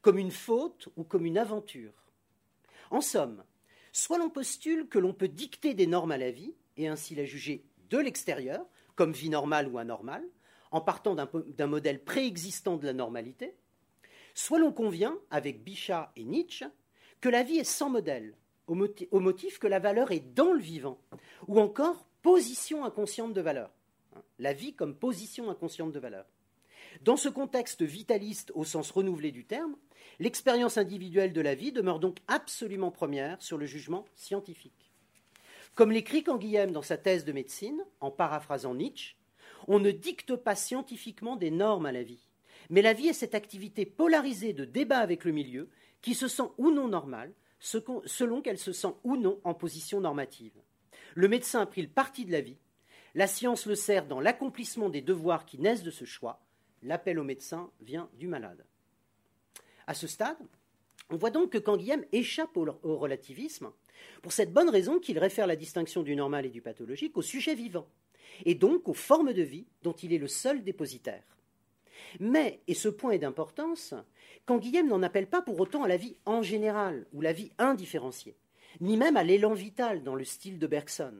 [0.03, 1.92] comme une faute ou comme une aventure.
[2.90, 3.44] En somme,
[3.99, 7.25] soit l'on postule que l'on peut dicter des normes à la vie et ainsi la
[7.25, 10.25] juger de l'extérieur, comme vie normale ou anormale,
[10.71, 13.57] en partant d'un modèle préexistant de la normalité,
[14.35, 16.67] soit l'on convient, avec Bichat et Nietzsche,
[17.21, 18.37] que la vie est sans modèle,
[18.69, 21.01] au motif que la valeur est dans le vivant,
[21.49, 23.73] ou encore position inconsciente de valeur.
[24.39, 26.27] La vie comme position inconsciente de valeur.
[27.03, 29.75] Dans ce contexte vitaliste au sens renouvelé du terme,
[30.18, 34.92] l'expérience individuelle de la vie demeure donc absolument première sur le jugement scientifique.
[35.74, 39.16] Comme l'écrit Canguilhem dans sa thèse de médecine, en paraphrasant Nietzsche,
[39.68, 42.28] on ne dicte pas scientifiquement des normes à la vie,
[42.70, 45.68] mais la vie est cette activité polarisée de débat avec le milieu
[46.02, 50.54] qui se sent ou non normale selon qu'elle se sent ou non en position normative.
[51.14, 52.59] Le médecin a pris le parti de la vie,
[53.14, 56.40] la science le sert dans l'accomplissement des devoirs qui naissent de ce choix,
[56.83, 58.64] l'appel au médecin vient du malade.
[59.88, 60.37] À ce stade,
[61.09, 63.70] on voit donc que Canguilhem échappe au, relativisme,
[64.20, 67.55] pour cette bonne raison qu'il réfère la distinction du normal et du pathologique au sujet
[67.55, 67.88] vivant,
[68.44, 71.24] et donc aux formes de vie dont il est le seul dépositaire.
[72.20, 73.94] Mais, et ce point est d'importance,
[74.44, 78.37] Canguilhem n'en appelle pas pour autant à la vie en général, ou la vie indifférenciée,
[78.83, 81.14] ni même à l'élan vital dans le style de Bergson,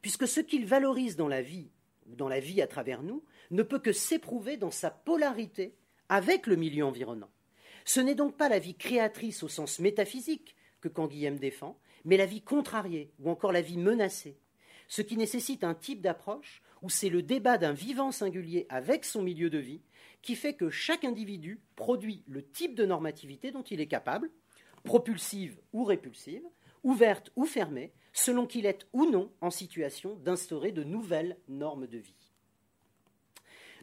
[0.00, 1.72] puisque ce qu'il valorise dans la vie,
[2.06, 5.74] dans la vie à travers nous, ne peut que s'éprouver dans sa polarité
[6.08, 7.30] avec le milieu environnant.
[7.84, 12.26] Ce n'est donc pas la vie créatrice au sens métaphysique que Canguilhem défend, mais la
[12.26, 14.38] vie contrariée ou encore la vie menacée,
[14.88, 19.22] ce qui nécessite un type d'approche où c'est le débat d'un vivant singulier avec son
[19.22, 19.82] milieu de vie
[20.20, 24.30] qui fait que chaque individu produit le type de normativité dont il est capable,
[24.84, 26.42] propulsive ou répulsive,
[26.82, 31.98] ouverte ou fermée, selon qu'il est ou non en situation d'instaurer de nouvelles normes de
[31.98, 32.30] vie.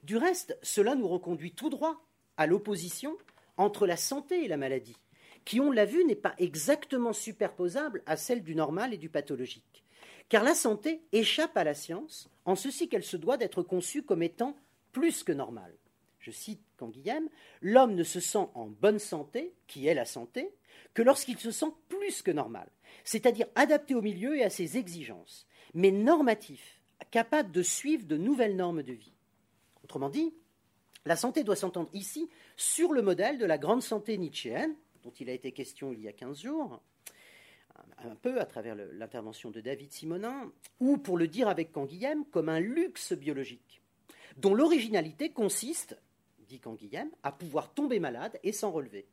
[0.03, 2.05] Du reste, cela nous reconduit tout droit
[2.37, 3.17] à l'opposition
[3.59, 4.97] entre la santé et la maladie,
[5.43, 9.83] qui, on l'a vu, n'est pas exactement superposable à celle du normal et du pathologique.
[10.29, 14.23] Car la santé échappe à la science en ceci qu'elle se doit d'être conçue comme
[14.23, 14.55] étant
[14.93, 15.75] plus que normale.
[16.19, 17.27] Je cite Canguilhem,
[17.61, 20.53] l'homme ne se sent en bonne santé, qui est la santé,
[20.93, 22.69] que lorsqu'il se sent plus que normal,
[23.03, 28.55] c'est-à-dire adapté au milieu et à ses exigences, mais normatif, capable de suivre de nouvelles
[28.55, 29.13] normes de vie.
[29.83, 30.33] Autrement dit,
[31.05, 35.29] la santé doit s'entendre ici sur le modèle de la grande santé nietzschéenne, dont il
[35.29, 36.81] a été question il y a 15 jours,
[38.03, 42.49] un peu à travers l'intervention de David Simonin, ou pour le dire avec Canguilhem, comme
[42.49, 43.81] un luxe biologique,
[44.35, 45.97] dont l'originalité consiste,
[46.49, 49.07] dit Canguilhem, à pouvoir tomber malade et s'en relever.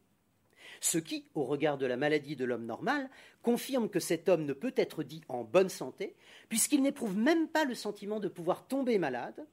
[0.80, 3.09] Ce qui, au regard de la maladie de l'homme normal,
[3.42, 6.16] confirme que cet homme ne peut être dit en bonne santé,
[6.48, 9.46] puisqu'il n'éprouve même pas le sentiment de pouvoir tomber malade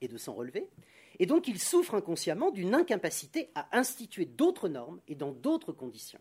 [0.00, 0.68] et de s'en relever,
[1.20, 6.20] et donc il souffre inconsciemment d'une incapacité à instituer d'autres normes et dans d'autres conditions.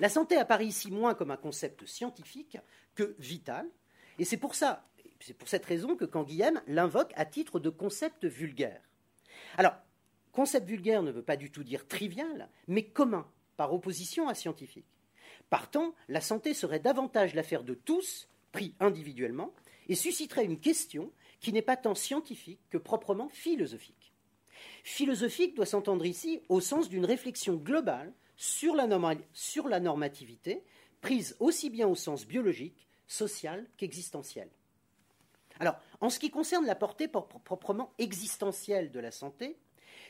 [0.00, 2.58] La santé apparaît ici moins comme un concept scientifique
[2.96, 3.66] que vital,
[4.18, 8.24] et c'est pour ça, c'est pour cette raison que Canguilhem l'invoque à titre de concept
[8.24, 8.82] vulgaire.
[9.56, 9.74] Alors,
[10.32, 14.98] concept vulgaire ne veut pas du tout dire trivial, mais commun, par opposition à scientifique.
[15.48, 19.54] Partant, la santé serait davantage l'affaire de tous, pris individuellement,
[19.88, 24.12] et susciterait une question qui n'est pas tant scientifique que proprement philosophique.
[24.84, 28.86] Philosophique doit s'entendre ici au sens d'une réflexion globale sur la,
[29.32, 30.62] sur la normativité,
[31.00, 34.48] prise aussi bien au sens biologique, social qu'existentiel.
[35.58, 39.58] Alors, en ce qui concerne la portée proprement existentielle de la santé,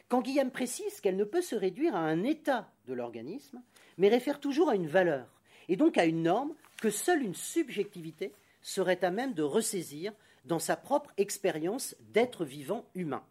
[0.08, 3.62] quand Guillaume précise qu'elle ne peut se réduire à un état de l'organisme,
[3.98, 8.32] mais réfère toujours à une valeur, et donc à une norme que seule une subjectivité
[8.62, 10.12] serait à même de ressaisir
[10.44, 13.24] dans sa propre expérience d'être vivant humain.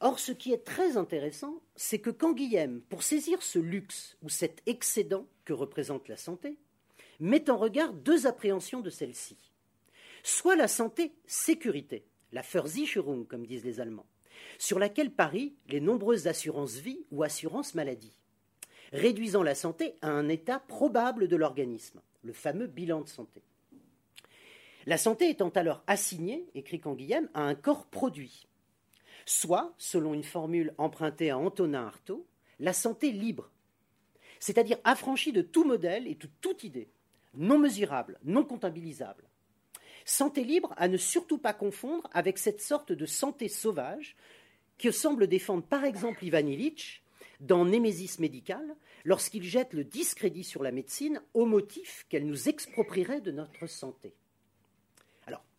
[0.00, 4.28] Or, ce qui est très intéressant, c'est que quand Guillaume, pour saisir ce luxe ou
[4.28, 6.58] cet excédent que représente la santé,
[7.20, 9.38] met en regard deux appréhensions de celle-ci.
[10.22, 14.06] Soit la santé sécurité, la Versicherung, comme disent les Allemands,
[14.58, 18.16] sur laquelle parient les nombreuses assurances vie ou assurances maladie,
[18.92, 23.42] réduisant la santé à un état probable de l'organisme, le fameux bilan de santé.
[24.86, 28.46] La santé étant alors assignée, écrit Canguilhem, à un corps produit,
[29.24, 32.26] soit, selon une formule empruntée à Antonin Artaud,
[32.60, 33.50] la santé libre,
[34.40, 36.90] c'est-à-dire affranchie de tout modèle et de toute idée,
[37.32, 39.24] non mesurable, non comptabilisable.
[40.04, 44.16] Santé libre à ne surtout pas confondre avec cette sorte de santé sauvage
[44.76, 47.02] que semble défendre par exemple Ivan Illich
[47.40, 53.22] dans Némésis médical lorsqu'il jette le discrédit sur la médecine au motif qu'elle nous exproprierait
[53.22, 54.14] de notre santé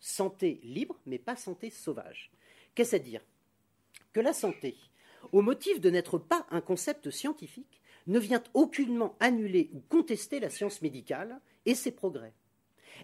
[0.06, 2.30] santé libre, mais pas santé sauvage.
[2.74, 3.22] Qu'est-ce à dire?
[4.12, 4.76] Que la santé,
[5.32, 10.48] au motif de n'être pas un concept scientifique, ne vient aucunement annuler ou contester la
[10.48, 12.32] science médicale et ses progrès.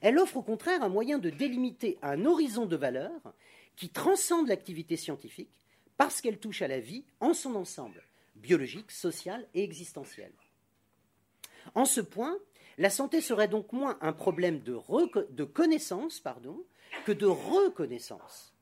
[0.00, 3.34] Elle offre au contraire un moyen de délimiter un horizon de valeurs
[3.74, 5.50] qui transcende l'activité scientifique
[5.96, 8.02] parce qu'elle touche à la vie en son ensemble,
[8.36, 10.32] biologique, social et existentiel.
[11.74, 12.38] En ce point,
[12.78, 14.78] la santé serait donc moins un problème de,
[15.30, 16.64] de connaissance pardon,
[17.04, 18.54] que de reconnaissance.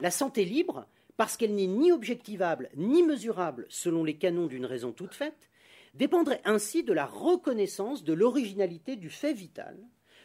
[0.00, 4.92] La santé libre, parce qu'elle n'est ni objectivable ni mesurable selon les canons d'une raison
[4.92, 5.50] toute faite,
[5.94, 9.76] dépendrait ainsi de la reconnaissance de l'originalité du fait vital,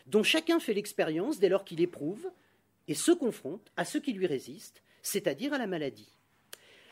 [0.07, 2.29] dont chacun fait l'expérience dès lors qu'il éprouve
[2.87, 6.19] et se confronte à ce qui lui résiste, c'est-à-dire à la maladie.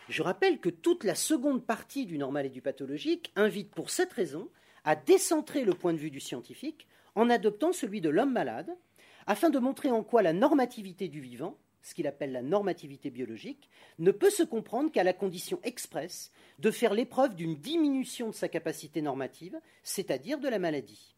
[0.09, 4.11] Je rappelle que toute la seconde partie du normal et du pathologique invite pour cette
[4.11, 4.49] raison
[4.83, 8.75] à décentrer le point de vue du scientifique en adoptant celui de l'homme malade,
[9.27, 13.69] afin de montrer en quoi la normativité du vivant, ce qu'il appelle la normativité biologique,
[13.99, 18.47] ne peut se comprendre qu'à la condition expresse de faire l'épreuve d'une diminution de sa
[18.47, 21.15] capacité normative, c'est-à-dire de la maladie.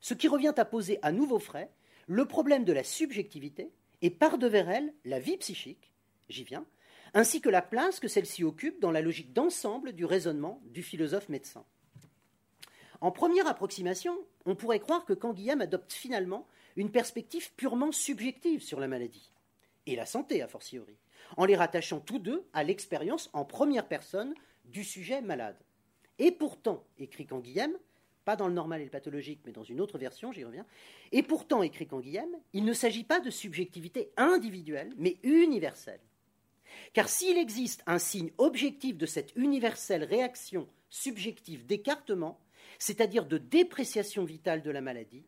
[0.00, 1.70] Ce qui revient à poser à nouveau frais
[2.06, 3.70] le problème de la subjectivité
[4.02, 5.92] et par devers elle la vie psychique,
[6.28, 6.64] j'y viens,
[7.12, 11.28] ainsi que la place que celle-ci occupe dans la logique d'ensemble du raisonnement du philosophe
[11.28, 11.64] médecin.
[13.00, 18.80] En première approximation, on pourrait croire que Canguilhem adopte finalement une perspective purement subjective sur
[18.80, 19.32] la maladie,
[19.86, 20.96] et la santé a fortiori,
[21.36, 25.56] en les rattachant tous deux à l'expérience en première personne du sujet malade.
[26.18, 27.76] Et pourtant, écrit Canguilhem,
[28.24, 30.66] pas dans le normal et le pathologique, mais dans une autre version, j'y reviens,
[31.12, 36.00] et pourtant, écrit Canguilhem, il ne s'agit pas de subjectivité individuelle, mais universelle.
[36.92, 42.38] Car s'il existe un signe objectif de cette universelle réaction subjective d'écartement,
[42.78, 45.24] c'est-à-dire de dépréciation vitale de la maladie,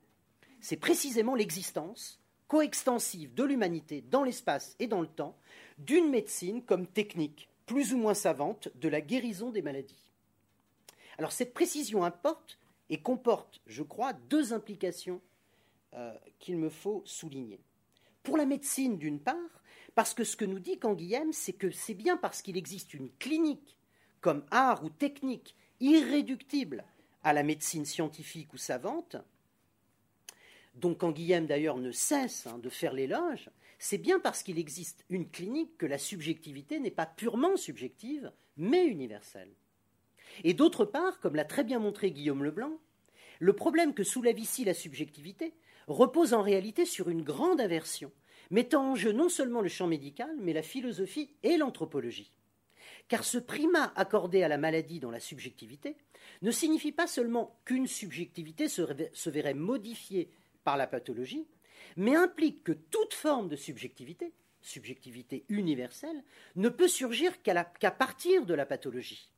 [0.63, 5.37] c'est précisément l'existence coextensive de l'humanité dans l'espace et dans le temps
[5.79, 10.09] d'une médecine comme technique plus ou moins savante de la guérison des maladies.
[11.19, 12.59] Alors cette précision importe
[12.91, 15.21] et comporte, je crois, deux implications
[15.95, 17.61] euh, qu'il me faut souligner.
[18.23, 19.63] Pour la médecine, d'une part,
[19.95, 23.11] parce que ce que nous dit Canguilhem, c'est que c'est bien parce qu'il existe une
[23.19, 23.77] clinique
[24.21, 26.85] comme art ou technique irréductible
[27.25, 29.17] à la médecine scientifique ou savante,
[30.75, 35.29] dont Canguilhem d'ailleurs ne cesse hein, de faire l'éloge, c'est bien parce qu'il existe une
[35.29, 39.53] clinique que la subjectivité n'est pas purement subjective, mais universelle.
[40.45, 42.79] Et d'autre part, comme l'a très bien montré Guillaume Leblanc,
[43.39, 45.53] le problème que soulève ici la subjectivité
[45.89, 48.13] repose en réalité sur une grande inversion,
[48.51, 52.31] mettant en jeu non seulement le champ médical, mais la philosophie et l'anthropologie.
[53.09, 55.97] Car ce primat accordé à la maladie dans la subjectivité
[56.43, 60.31] ne signifie pas seulement qu'une subjectivité se, verrait modifiée
[60.65, 61.47] par la pathologie,
[61.97, 66.23] mais implique que toute forme de subjectivité, subjectivité universelle,
[66.57, 69.31] ne peut surgir qu'à partir de la pathologie.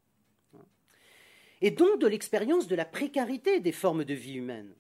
[1.61, 4.75] Et donc de l'expérience de la précarité des formes de vie humaine.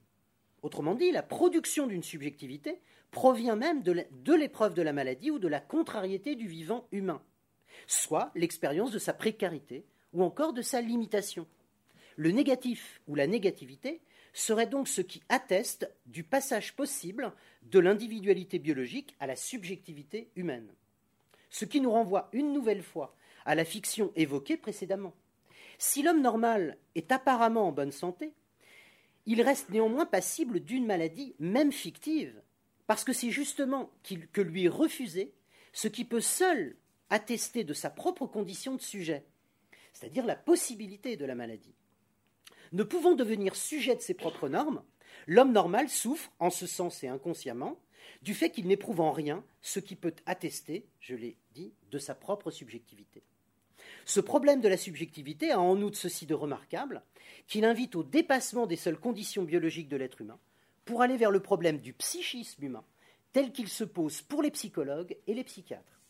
[0.62, 2.80] Autrement dit, la production d'une subjectivité
[3.10, 7.22] provient même de l'épreuve de la maladie ou de la contrariété du vivant humain,
[7.86, 11.46] soit l'expérience de sa précarité ou encore de sa limitation.
[12.16, 14.00] Le négatif ou la négativité
[14.34, 20.68] serait donc ce qui atteste du passage possible de l'individualité biologique à la subjectivité humaine.
[21.48, 23.16] Ce qui nous renvoie une nouvelle fois
[23.46, 25.14] à la fiction évoquée précédemment.
[25.78, 28.32] Si l'homme normal est apparemment en bonne santé,
[29.26, 32.42] il reste néanmoins passible d'une maladie, même fictive,
[32.86, 33.90] parce que c'est justement
[34.32, 35.32] que lui est refusé
[35.72, 36.76] ce qui peut seul
[37.08, 39.24] attester de sa propre condition de sujet,
[39.92, 41.74] c'est-à-dire la possibilité de la maladie.
[42.74, 44.82] Ne pouvant devenir sujet de ses propres normes,
[45.28, 47.78] l'homme normal souffre, en ce sens et inconsciemment,
[48.22, 52.16] du fait qu'il n'éprouve en rien ce qui peut attester, je l'ai dit, de sa
[52.16, 53.22] propre subjectivité.
[54.06, 57.04] Ce problème de la subjectivité a en outre ceci de remarquable
[57.46, 60.40] qu'il invite au dépassement des seules conditions biologiques de l'être humain
[60.84, 62.84] pour aller vers le problème du psychisme humain
[63.32, 66.00] tel qu'il se pose pour les psychologues et les psychiatres.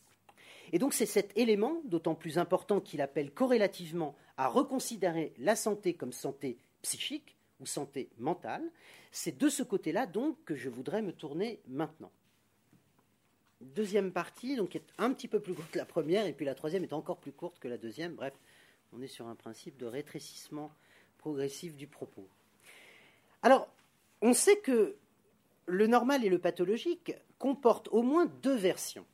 [0.75, 5.93] Et donc c'est cet élément, d'autant plus important qu'il appelle corrélativement à reconsidérer la santé
[5.93, 8.61] comme santé psychique ou santé mentale.
[9.09, 12.11] C'est de ce côté-là donc que je voudrais me tourner maintenant.
[13.61, 16.55] Deuxième partie, donc est un petit peu plus courte que la première, et puis la
[16.55, 18.15] troisième est encore plus courte que la deuxième.
[18.15, 18.33] Bref,
[18.91, 20.73] on est sur un principe de rétrécissement
[21.19, 22.27] progressif du propos.
[23.43, 23.69] Alors,
[24.21, 24.97] on sait que
[25.67, 29.05] le normal et le pathologique comportent au moins deux versions.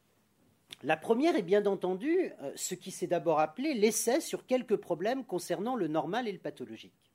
[0.84, 5.24] La première est bien entendu euh, ce qui s'est d'abord appelé l'essai sur quelques problèmes
[5.26, 7.12] concernant le normal et le pathologique.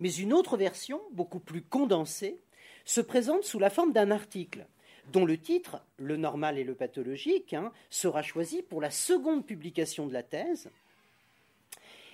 [0.00, 2.40] Mais une autre version, beaucoup plus condensée,
[2.84, 4.66] se présente sous la forme d'un article
[5.12, 10.06] dont le titre, Le normal et le pathologique, hein, sera choisi pour la seconde publication
[10.06, 10.70] de la thèse.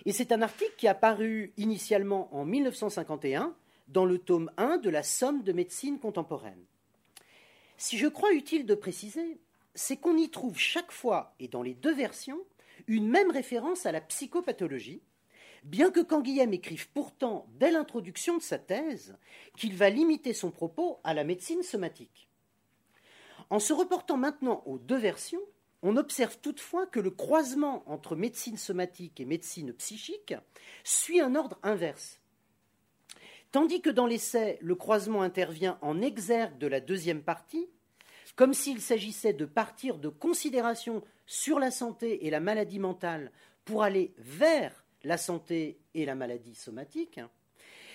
[0.05, 3.55] Et c'est un article qui a paru initialement en 1951
[3.89, 6.65] dans le tome 1 de la Somme de médecine contemporaine.
[7.77, 9.39] Si je crois utile de préciser,
[9.75, 12.41] c'est qu'on y trouve chaque fois, et dans les deux versions,
[12.87, 15.03] une même référence à la psychopathologie,
[15.65, 19.17] bien que Canguilhem écrive pourtant, dès l'introduction de sa thèse,
[19.57, 22.29] qu'il va limiter son propos à la médecine somatique.
[23.51, 25.43] En se reportant maintenant aux deux versions,
[25.83, 30.35] on observe toutefois que le croisement entre médecine somatique et médecine psychique
[30.85, 32.21] suit un ordre inverse.
[33.51, 37.69] Tandis que dans l'essai, le croisement intervient en exergue de la deuxième partie,
[38.37, 43.31] comme s'il s'agissait de partir de considérations sur la santé et la maladie mentale
[43.65, 47.21] pour aller vers la santé et la maladie somatique.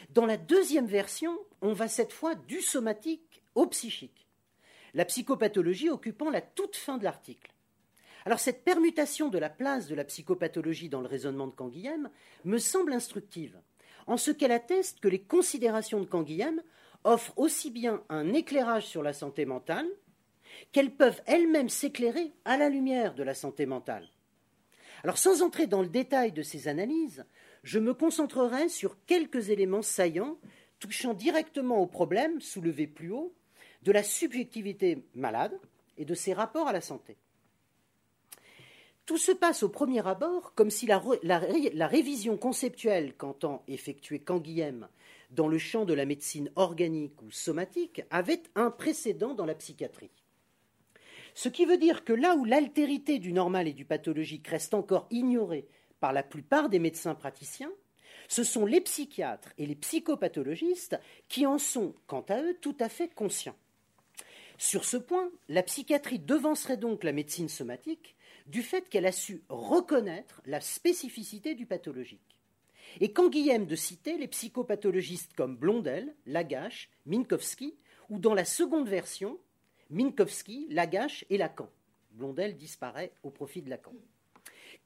[0.09, 4.27] Dans la deuxième version, on va cette fois du somatique au psychique,
[4.93, 7.51] la psychopathologie occupant la toute fin de l'article.
[8.25, 12.09] Alors cette permutation de la place de la psychopathologie dans le raisonnement de Canguilhem
[12.45, 13.57] me semble instructive,
[14.05, 16.61] en ce qu'elle atteste que les considérations de Canguilhem
[17.03, 19.87] offrent aussi bien un éclairage sur la santé mentale
[20.71, 24.07] qu'elles peuvent elles-mêmes s'éclairer à la lumière de la santé mentale.
[25.03, 27.25] Alors sans entrer dans le détail de ces analyses,
[27.63, 30.37] je me concentrerai sur quelques éléments saillants
[30.79, 33.33] touchant directement au problème soulevé plus haut
[33.83, 35.59] de la subjectivité malade
[35.97, 37.17] et de ses rapports à la santé.
[39.05, 40.99] Tout se passe au premier abord comme si la,
[41.87, 44.89] révision conceptuelle qu'entend effectuer Canguilhem
[45.31, 50.11] dans le champ de la médecine organique ou somatique avait un précédent dans la psychiatrie.
[51.37, 55.05] Ce qui veut dire que là où l'altérité du normal et du pathologique reste encore
[55.11, 55.67] ignorée
[55.99, 57.71] par la plupart des médecins praticiens,
[58.27, 62.89] ce sont les psychiatres et les psychopathologistes qui en sont, quant à eux, tout à
[62.89, 63.55] fait conscients.
[64.57, 68.15] Sur ce point, la psychiatrie devancerait donc la médecine somatique
[68.47, 72.39] du fait qu'elle a su reconnaître la spécificité du pathologique.
[72.99, 77.75] Et quand Guillaume de citer les psychopathologistes comme Blondel, Lagache, Minkowski,
[78.09, 79.37] ou dans la seconde version,
[79.89, 81.69] Minkowski, Lagache et Lacan.
[82.11, 83.93] Blondel disparaît au profit de Lacan.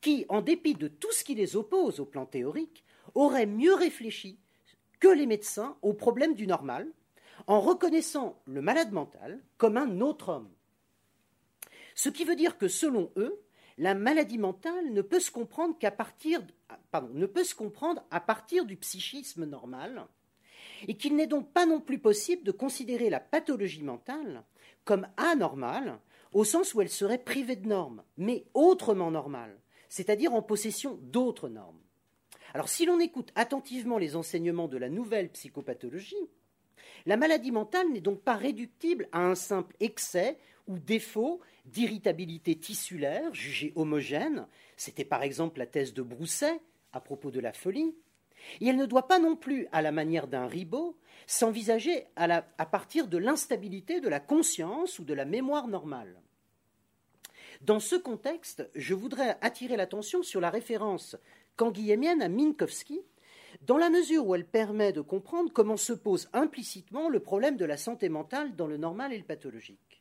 [0.02, 2.84] Qui, en dépit de tout ce qui les oppose au plan théorique,
[3.16, 4.40] auraient mieux réfléchi
[5.00, 6.88] que les médecins au problème du normal,
[7.48, 10.50] en reconnaissant le malade mental comme un autre homme.
[11.96, 13.42] Ce qui veut dire que, selon eux,
[13.78, 16.42] la maladie mentale ne peut se comprendre qu'à partir,
[17.14, 20.06] ne peut se comprendre à partir du psychisme normal,
[20.88, 24.44] et qu'il n'est donc pas non plus possible de considérer la pathologie mentale
[24.86, 26.00] comme anormale,
[26.34, 29.60] au sens où elle serait privée de normes, mais autrement normale,
[29.90, 31.82] c'est-à-dire en possession d'autres normes.
[32.54, 36.30] Alors si l'on écoute attentivement les enseignements de la nouvelle psychopathologie,
[37.06, 43.34] la maladie mentale n'est donc pas réductible à un simple excès ou défaut d'irritabilité tissulaire
[43.34, 46.62] jugée homogène, c'était par exemple la thèse de Brousset
[46.94, 47.96] à propos de la folie,
[48.60, 53.08] et elle ne doit pas non plus, à la manière d'un ribot, s'envisager à, partir
[53.08, 56.22] de l'instabilité de la conscience ou de la mémoire normale.
[57.62, 61.16] Dans ce contexte, je voudrais attirer l'attention sur la référence
[61.56, 63.02] canguilhémienne à Minkowski,
[63.62, 67.66] dans la mesure où elle permet de comprendre comment se pose implicitement le problème de
[67.66, 70.01] la santé mentale dans le normal et le pathologique.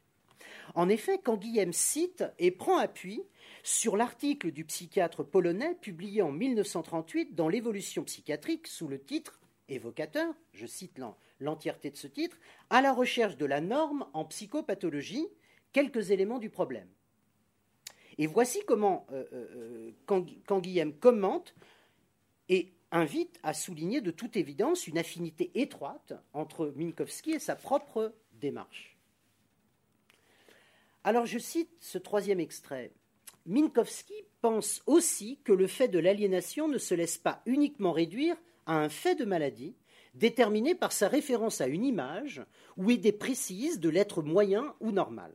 [0.74, 3.22] En effet, Canguilhem cite et prend appui
[3.62, 10.34] sur l'article du psychiatre polonais publié en 1938 dans l'évolution psychiatrique sous le titre évocateur,
[10.52, 11.00] je cite
[11.38, 12.38] l'entièreté de ce titre,
[12.70, 15.28] à la recherche de la norme en psychopathologie,
[15.72, 16.88] quelques éléments du problème.
[18.18, 21.54] Et voici comment euh, euh, euh commente
[22.48, 28.12] et invite à souligner de toute évidence une affinité étroite entre Minkowski et sa propre
[28.32, 28.89] démarche.
[31.02, 32.92] Alors je cite ce troisième extrait.
[33.46, 38.36] Minkowski pense aussi que le fait de l'aliénation ne se laisse pas uniquement réduire
[38.66, 39.74] à un fait de maladie,
[40.14, 42.42] déterminé par sa référence à une image
[42.76, 45.32] ou idée précise de l'être moyen ou normal.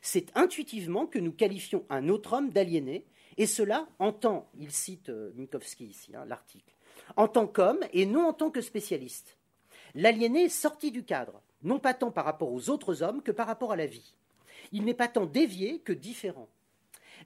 [0.00, 3.04] C'est intuitivement que nous qualifions un autre homme d'aliéné,
[3.36, 6.74] et cela en tant, il cite euh, Minkowski ici, hein, l'article,
[7.16, 9.36] en tant qu'homme et non en tant que spécialiste.
[9.94, 13.48] L'aliéné est sorti du cadre, non pas tant par rapport aux autres hommes que par
[13.48, 14.14] rapport à la vie.
[14.72, 16.48] Il n'est pas tant dévié que différent.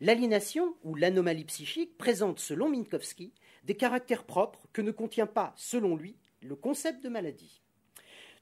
[0.00, 3.32] L'aliénation ou l'anomalie psychique présente, selon Minkowski,
[3.64, 7.62] des caractères propres que ne contient pas, selon lui, le concept de maladie.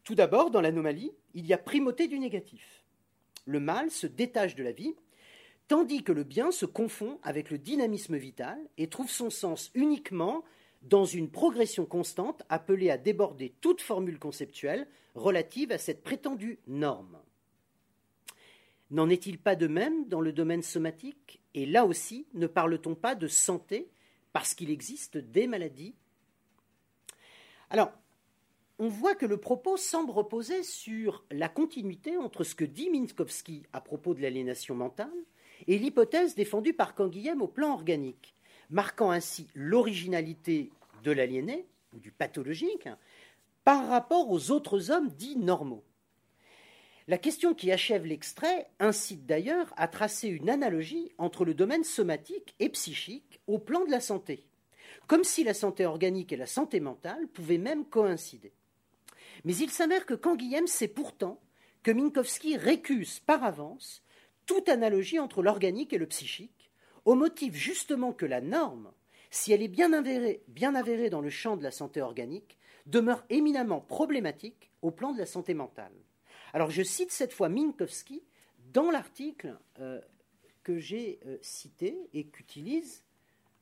[0.05, 2.84] Tout d'abord, dans l'anomalie, il y a primauté du négatif.
[3.44, 4.94] Le mal se détache de la vie,
[5.68, 10.44] tandis que le bien se confond avec le dynamisme vital et trouve son sens uniquement
[10.82, 17.22] dans une progression constante appelée à déborder toute formule conceptuelle relative à cette prétendue norme.
[18.93, 21.40] N'en est-il pas de même dans le domaine somatique?
[21.55, 23.88] Et là aussi, ne parle-t-on pas de santé
[24.34, 25.95] parce qu'il existe des maladies?
[27.70, 27.90] Alors,
[28.78, 33.62] on voit que le propos semble reposer sur la continuité entre ce que dit Minkowski
[33.72, 35.09] à propos de l'aliénation mentale
[35.66, 38.34] et l'hypothèse défendue par Canguilhem au plan organique,
[38.68, 40.70] marquant ainsi l'originalité
[41.03, 42.88] de l'aliéné, ou du pathologique,
[43.64, 45.82] par rapport aux autres hommes dits normaux.
[47.09, 52.55] La question qui achève l'extrait incite d'ailleurs à tracer une analogie entre le domaine somatique
[52.61, 54.46] et psychique au plan de la santé,
[55.09, 58.53] comme si la santé organique et la santé mentale pouvaient même coïncider.
[59.44, 61.40] Mais il s'avère que Canguilhem sait pourtant
[61.82, 64.05] que Minkowski récuse par avance
[64.46, 66.70] toute analogie entre l'organique et le psychique,
[67.05, 68.92] au motif justement que la norme,
[69.30, 73.24] si elle est bien avérée, bien avérée dans le champ de la santé organique, demeure
[73.28, 75.92] éminemment problématique au plan de la santé mentale.
[76.53, 78.22] Alors je cite cette fois Minkowski
[78.72, 80.00] dans l'article euh,
[80.62, 83.03] que j'ai euh, cité et qu'utilise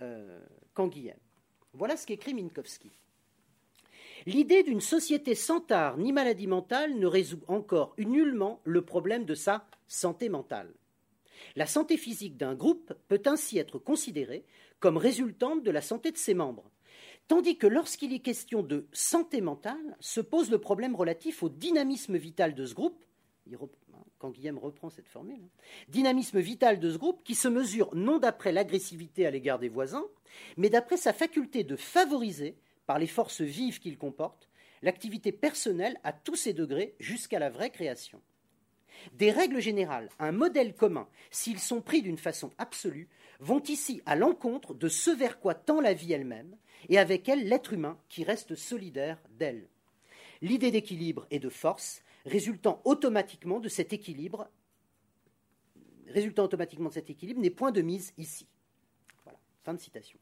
[0.03, 0.41] euh,
[0.75, 1.19] Canguilhem.
[1.73, 2.91] Voilà ce qu'écrit Minkowski.
[4.27, 9.35] L'idée d'une société sans tard ni maladie mentale ne résout encore nullement le problème de
[9.35, 10.73] sa santé mentale.
[11.57, 14.45] La santé physique d'un groupe peut ainsi être considérée
[14.79, 16.71] comme résultante de la santé de ses membres,
[17.31, 22.17] tandis que lorsqu'il est question de santé mentale, se pose le problème relatif au dynamisme
[22.17, 23.05] vital de ce groupe,
[24.19, 28.19] quand Guillaume reprend cette formule, hein, dynamisme vital de ce groupe qui se mesure non
[28.19, 30.07] d'après l'agressivité à l'égard des voisins,
[30.57, 32.57] mais d'après sa faculté de favoriser
[32.87, 34.49] par les forces vives qu'il comporte,
[34.83, 38.21] l'activité personnelle à tous ses degrés jusqu'à la vraie création.
[39.13, 43.09] Des règles générales, un modèle commun, s'ils sont pris d'une façon absolue,
[43.39, 46.57] vont ici à l'encontre de ce vers quoi tend la vie elle-même,
[46.89, 49.67] et avec elle l'être humain qui reste solidaire d'elle.
[50.43, 54.49] L'idée d'équilibre et de force résultant automatiquement de cet équilibre
[56.15, 58.47] n'est point de mise ici.
[59.63, 60.19] Fin de citation.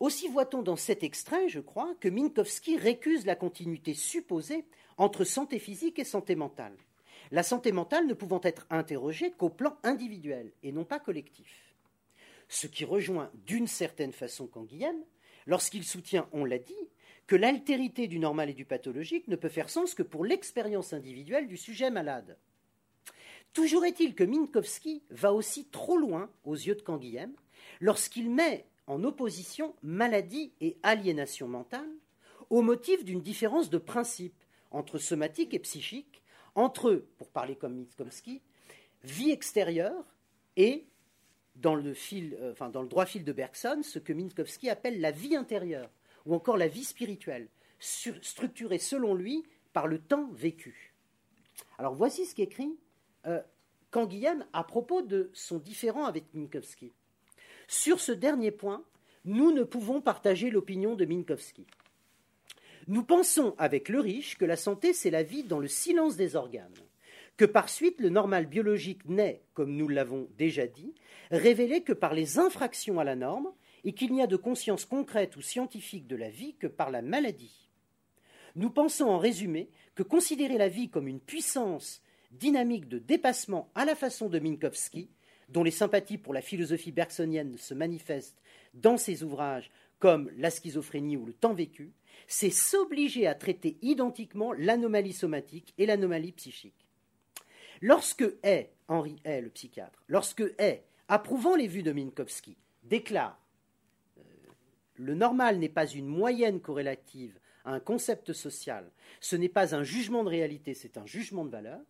[0.00, 4.64] Aussi voit-on dans cet extrait, je crois, que Minkowski récuse la continuité supposée
[4.96, 6.76] entre santé physique et santé mentale.
[7.30, 11.73] La santé mentale ne pouvant être interrogée qu'au plan individuel et non pas collectif.
[12.54, 14.94] Ce qui rejoint d'une certaine façon Canguilhem,
[15.44, 16.88] lorsqu'il soutient, on l'a dit,
[17.26, 21.48] que l'altérité du normal et du pathologique ne peut faire sens que pour l'expérience individuelle
[21.48, 22.38] du sujet malade.
[23.54, 27.34] Toujours est-il que Minkowski va aussi trop loin aux yeux de Canguilhem
[27.80, 31.90] lorsqu'il met en opposition maladie et aliénation mentale
[32.50, 36.22] au motif d'une différence de principe entre somatique et psychique,
[36.54, 38.42] entre, pour parler comme Mitskomski,
[39.02, 40.04] vie extérieure
[40.56, 40.86] et,
[41.56, 45.10] dans le, fil, euh, dans le droit fil de Bergson, ce que Minkowski appelle la
[45.10, 45.90] vie intérieure,
[46.26, 47.48] ou encore la vie spirituelle,
[47.78, 50.94] structurée selon lui par le temps vécu.
[51.78, 52.76] Alors voici ce qu'écrit
[53.26, 53.40] euh,
[54.52, 56.92] à propos de son différend avec Minkowski.
[57.68, 58.84] Sur ce dernier point,
[59.24, 61.64] nous ne pouvons partager l'opinion de Minkowski.
[62.88, 66.34] Nous pensons avec le riche que la santé, c'est la vie dans le silence des
[66.34, 66.74] organes,
[67.36, 70.94] que par suite le normal biologique n'est, comme nous l'avons déjà dit,
[71.30, 73.52] révélé que par les infractions à la norme,
[73.84, 77.02] et qu'il n'y a de conscience concrète ou scientifique de la vie que par la
[77.02, 77.68] maladie.
[78.56, 83.84] Nous pensons en résumé que considérer la vie comme une puissance dynamique de dépassement à
[83.84, 85.10] la façon de Minkowski
[85.50, 91.16] dont les sympathies pour la philosophie bergsonienne se manifestent dans ses ouvrages comme La schizophrénie
[91.16, 91.92] ou Le temps vécu,
[92.26, 96.83] c'est s'obliger à traiter identiquement l'anomalie somatique et l'anomalie psychique.
[97.80, 103.38] Lorsque Hay, Henri Hay, le psychiatre, lorsque Hay, approuvant les vues de Minkowski, déclare
[104.18, 104.22] euh,
[104.96, 109.82] Le normal n'est pas une moyenne corrélative à un concept social, ce n'est pas un
[109.82, 111.80] jugement de réalité, c'est un jugement de valeur,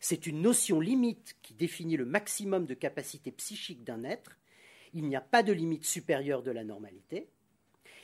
[0.00, 4.36] c'est une notion limite qui définit le maximum de capacité psychique d'un être.
[4.94, 7.28] Il n'y a pas de limite supérieure de la normalité.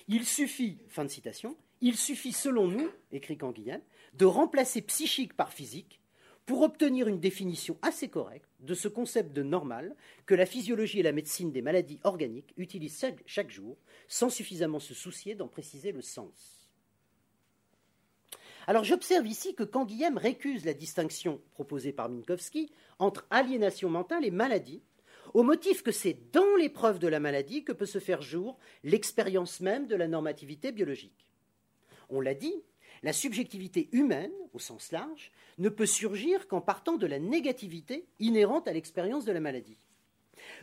[0.09, 3.80] Il suffit, fin de citation, il suffit selon nous, écrit Canguilhem,
[4.14, 6.00] de remplacer psychique par physique
[6.47, 9.95] pour obtenir une définition assez correcte de ce concept de normal
[10.26, 13.76] que la physiologie et la médecine des maladies organiques utilisent chaque jour
[14.09, 16.62] sans suffisamment se soucier d'en préciser le sens.
[18.66, 24.30] Alors j'observe ici que Canguilhem récuse la distinction proposée par Minkowski entre aliénation mentale et
[24.30, 24.82] maladie,
[25.34, 29.61] au motif que c'est dans l'épreuve de la maladie que peut se faire jour l'expérience
[29.61, 31.26] même de la normativité biologique.
[32.09, 32.55] On l'a dit,
[33.03, 38.68] la subjectivité humaine, au sens large, ne peut surgir qu'en partant de la négativité inhérente
[38.68, 39.78] à l'expérience de la maladie.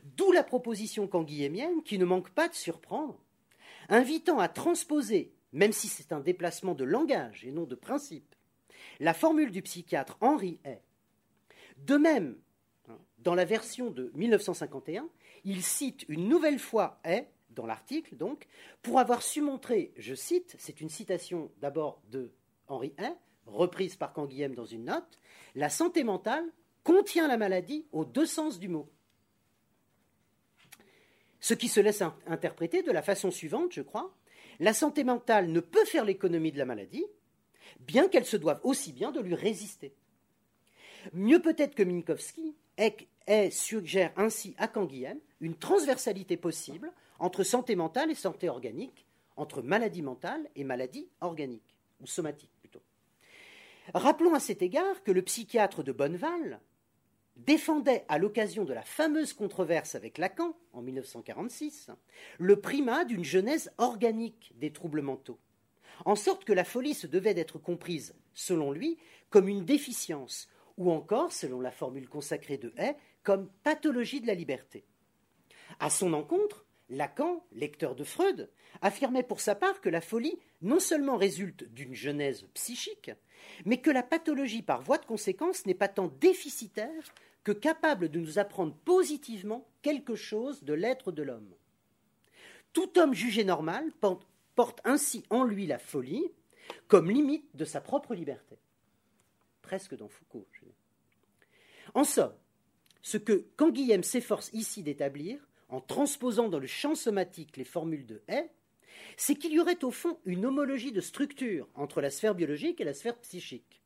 [0.03, 3.19] D'où la proposition canguilhémienne, qui ne manque pas de surprendre,
[3.89, 8.35] invitant à transposer même si c'est un déplacement de langage et non de principe.
[8.99, 10.81] La formule du psychiatre Henri est
[11.77, 12.37] De même,
[12.87, 15.07] hein, dans la version de 1951,
[15.45, 17.27] il cite une nouvelle fois Hay,
[17.59, 18.47] dans l'article donc,
[18.81, 22.31] pour avoir su montrer, je cite, c'est une citation d'abord de
[22.67, 23.13] Henri Hay,
[23.45, 25.19] reprise par Canguilhem dans une note,
[25.55, 26.45] la santé mentale
[26.83, 28.89] contient la maladie aux deux sens du mot.
[31.41, 34.15] Ce qui se laisse interpréter de la façon suivante, je crois.
[34.59, 37.05] La santé mentale ne peut faire l'économie de la maladie,
[37.81, 39.93] bien qu'elle se doive aussi bien de lui résister.
[41.13, 48.11] Mieux peut-être que Minkowski est, suggère ainsi à Canguilhem une transversalité possible entre santé mentale
[48.11, 49.05] et santé organique,
[49.35, 52.81] entre maladie mentale et maladie organique, ou somatique plutôt.
[53.93, 56.59] Rappelons à cet égard que le psychiatre de Bonneval,
[57.45, 61.89] défendait à l'occasion de la fameuse controverse avec Lacan en 1946
[62.37, 65.39] le primat d'une genèse organique des troubles mentaux,
[66.05, 68.97] en sorte que la folie se devait d'être comprise, selon lui,
[69.29, 74.33] comme une déficience, ou encore, selon la formule consacrée de Hay, comme pathologie de la
[74.33, 74.85] liberté.
[75.79, 78.49] À son encontre, Lacan, lecteur de Freud,
[78.81, 83.11] affirmait pour sa part que la folie non seulement résulte d'une genèse psychique,
[83.65, 87.13] mais que la pathologie par voie de conséquence n'est pas tant déficitaire
[87.43, 91.53] que capable de nous apprendre positivement quelque chose de l'être de l'homme.
[92.73, 93.91] Tout homme jugé normal
[94.55, 96.25] porte ainsi en lui la folie
[96.87, 98.59] comme limite de sa propre liberté.
[99.61, 100.47] Presque dans Foucault.
[101.93, 102.35] En somme,
[103.01, 108.21] ce que Canguilhem s'efforce ici d'établir, en transposant dans le champ somatique les formules de
[108.27, 108.49] Hay,
[109.17, 112.85] c'est qu'il y aurait au fond une homologie de structure entre la sphère biologique et
[112.85, 113.81] la sphère psychique,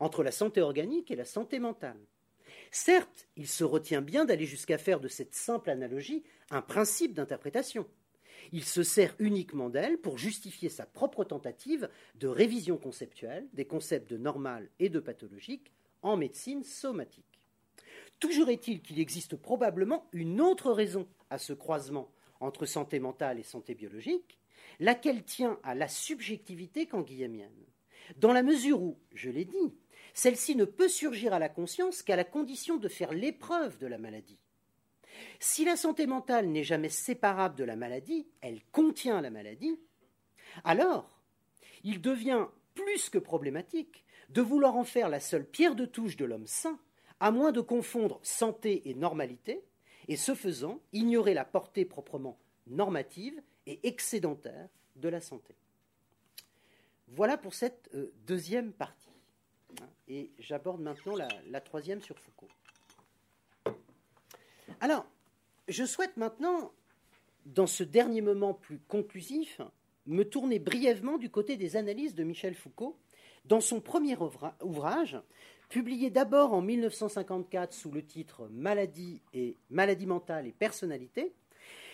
[0.00, 2.00] entre la santé organique et la santé mentale.
[2.70, 7.86] Certes, il se retient bien d'aller jusqu'à faire de cette simple analogie un principe d'interprétation.
[8.52, 14.10] Il se sert uniquement d'elle pour justifier sa propre tentative de révision conceptuelle des concepts
[14.10, 15.72] de normal et de pathologique
[16.02, 17.33] en médecine somatique.
[18.20, 22.10] Toujours est-il qu'il existe probablement une autre raison à ce croisement
[22.40, 24.38] entre santé mentale et santé biologique,
[24.80, 27.64] laquelle tient à la subjectivité canguilhémienne.
[28.16, 29.74] Dans la mesure où, je l'ai dit,
[30.12, 33.98] celle-ci ne peut surgir à la conscience qu'à la condition de faire l'épreuve de la
[33.98, 34.38] maladie.
[35.40, 39.78] Si la santé mentale n'est jamais séparable de la maladie, elle contient la maladie,
[40.64, 41.20] alors
[41.82, 46.24] il devient plus que problématique de vouloir en faire la seule pierre de touche de
[46.24, 46.78] l'homme sain,
[47.24, 49.64] à moins de confondre santé et normalité,
[50.08, 55.54] et ce faisant, ignorer la portée proprement normative et excédentaire de la santé.
[57.08, 59.08] Voilà pour cette euh, deuxième partie.
[60.06, 62.50] Et j'aborde maintenant la, troisième sur Foucault.
[64.82, 65.06] Alors,
[65.66, 66.72] je souhaite maintenant,
[67.46, 69.62] dans ce dernier moment plus conclusif,
[70.04, 72.98] me tourner brièvement du côté des analyses de Michel Foucault
[73.46, 74.14] dans son premier
[74.60, 75.18] ouvrage,
[75.68, 81.34] publié d'abord en 1954 sous le titre Maladie et maladie mentale et personnalité,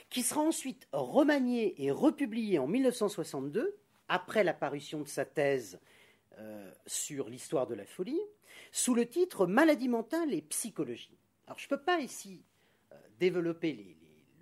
[0.08, 3.76] qui sera ensuite remanié et republié en 1962
[4.08, 5.80] après la parution de sa thèse
[6.38, 8.20] euh, sur l'histoire de la folie,
[8.72, 11.16] sous le titre Maladie mentale et psychologie.
[11.46, 12.42] Alors je ne peux pas ici
[12.92, 13.96] euh, développer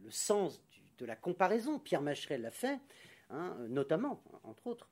[0.05, 0.63] le sens
[0.99, 2.79] de la comparaison, Pierre Macherel l'a fait,
[3.31, 4.89] hein, notamment, entre autres,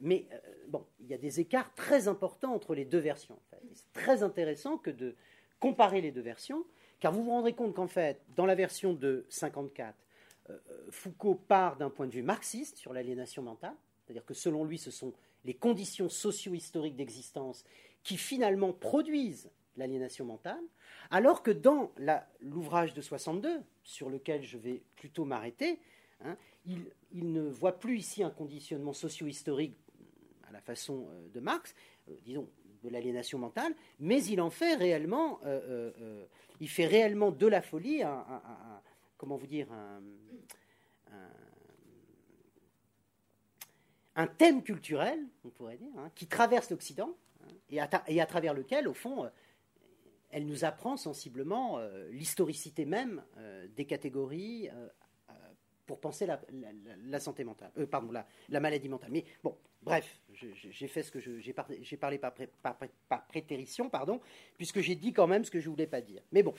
[0.00, 0.26] mais
[0.68, 3.38] bon, il y a des écarts très importants entre les deux versions.
[3.72, 5.14] C'est très intéressant que de
[5.60, 6.64] comparer les deux versions,
[7.00, 9.96] car vous vous rendrez compte qu'en fait, dans la version de 54,
[10.90, 13.74] Foucault part d'un point de vue marxiste sur l'aliénation mentale,
[14.04, 15.12] c'est-à-dire que selon lui, ce sont
[15.44, 17.64] les conditions socio-historiques d'existence
[18.02, 20.62] qui finalement produisent l'aliénation mentale,
[21.10, 21.92] alors que dans
[22.40, 25.78] l'ouvrage de 62, sur lequel je vais plutôt m'arrêter,
[26.24, 26.36] hein,
[27.12, 29.76] il, ne voit plus ici un conditionnement socio-historique
[30.48, 31.74] à la façon euh, de Marx,
[32.08, 32.48] euh, disons
[32.82, 36.24] de l'aliénation mentale, mais il en fait réellement, euh,
[36.60, 38.24] il fait réellement de la folie un,
[39.16, 39.66] comment vous dire,
[44.14, 47.80] un, thème culturel, on pourrait dire, hein, qui traverse l'Occident hein, et,
[48.20, 49.28] à travers lequel, au fond,
[50.30, 53.24] elle nous apprend sensiblement l'historicité même
[53.74, 54.70] des catégories
[55.88, 59.10] pour penser la, santé mentale, pardon, la, maladie mentale.
[59.10, 61.52] Mais bon, bref, j'ai fait ce que j'ai
[61.98, 64.20] parlé, par, prétérition, pardon,
[64.56, 66.22] puisque j'ai dit quand même ce que je voulais pas dire.
[66.30, 66.54] Mais bon,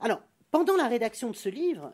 [0.00, 1.92] alors pendant la rédaction de ce livre,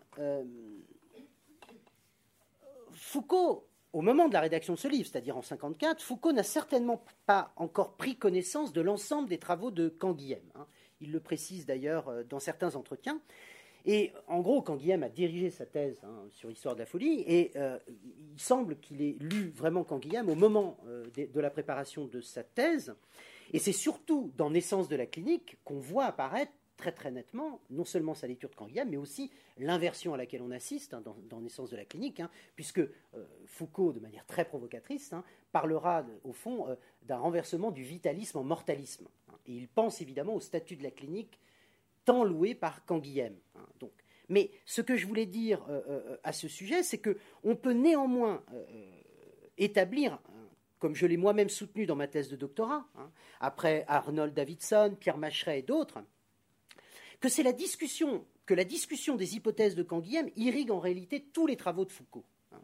[2.93, 7.05] Foucault au moment de la rédaction de ce livre, c'est-à-dire en 54, Foucault n'a certainement
[7.27, 10.43] pas encore pris connaissance de l'ensemble des travaux de Canguilhem.
[10.57, 10.67] Hein.
[11.01, 13.21] Il le précise d'ailleurs euh, dans certains entretiens.
[13.87, 17.53] Et en gros, Canguilhem a dirigé sa thèse hein, sur l'histoire de la folie, et
[17.57, 17.79] euh,
[18.33, 22.43] il semble qu'il ait lu vraiment Canguilhem au moment euh, de, la préparation de sa
[22.43, 22.95] thèse.
[23.53, 27.85] Et c'est surtout dans Naissance de la clinique qu'on voit apparaître très très nettement non
[27.85, 31.71] seulement sa lecture de Canguilhem, mais aussi l'inversion à laquelle on assiste hein, dans, Naissance
[31.71, 32.89] de la clinique, hein, puisque euh,
[33.45, 35.13] Foucault, de manière très provocatrice,
[35.53, 36.67] parlera au fond
[37.03, 39.07] d'un renversement du vitalisme en mortalisme.
[39.47, 41.39] et il pense évidemment au statut de la clinique
[42.05, 43.37] tant loué par Canguilhem.
[43.81, 43.93] donc.
[44.29, 48.43] Mais ce que je voulais dire euh, à ce sujet, c'est qu'on peut néanmoins
[49.59, 50.19] établir
[50.85, 55.17] comme je l'ai moi-même soutenu dans ma thèse de doctorat, hein, après Arnold Davidson, Pierre
[55.17, 56.05] Macheret et d'autres,
[57.21, 61.47] que c'est la discussion, que la discussion des hypothèses de Canguilhem irrigue en réalité tous
[61.47, 62.27] les travaux de Foucault.
[62.53, 62.61] Hein.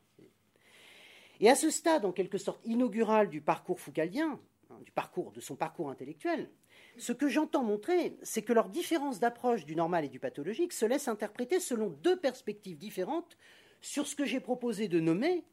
[1.41, 4.39] Et à ce stade, en quelque sorte inaugural du parcours foucaldien,
[4.69, 6.51] hein, du parcours de son parcours intellectuel,
[6.99, 10.87] ce que j'entends montrer, c'est que leur différence d'approche du normal et du pathologique se
[10.87, 13.37] laisse interpréter selon deux perspectives différentes
[13.81, 15.45] sur ce que j'ai proposé de nommer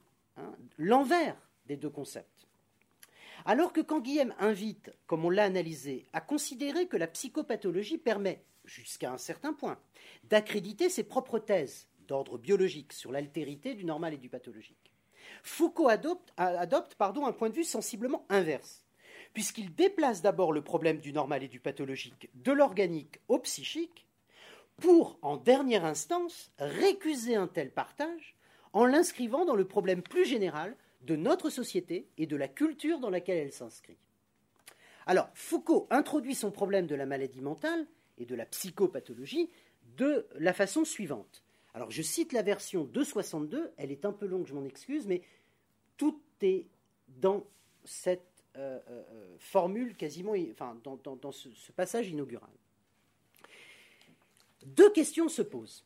[0.78, 2.48] l'envers des deux concepts.
[3.46, 9.12] Alors que Canguilhem invite, comme on l'a analysé, à considérer que la psychopathologie permet, jusqu'à
[9.12, 9.80] un certain point,
[10.26, 14.92] d'accréditer ses propres thèses d'ordre biologique sur l'altérité du normal et du pathologique,
[15.44, 18.84] Foucault adopte, un point de vue sensiblement inverse,
[19.38, 24.08] puisqu'il déplace d'abord le problème du normal et du pathologique de l'organique au psychique,
[24.78, 28.36] pour, en dernière instance, récuser un tel partage
[28.74, 33.12] en l'inscrivant dans le problème plus général de notre société et de la culture dans
[33.12, 34.00] laquelle elle s'inscrit.
[35.06, 37.86] Alors, Foucault introduit son problème de la maladie mentale
[38.18, 39.52] et de la psychopathologie
[39.98, 41.44] de la façon suivante.
[41.76, 45.22] Alors, je cite la version 262, elle est un peu longue, je m'en excuse, mais
[45.96, 46.66] tout est
[47.08, 47.46] dans
[47.86, 52.50] cette euh, euh, formule quasiment, enfin, dans, ce, ce passage inaugural.
[54.66, 55.86] Deux questions se posent.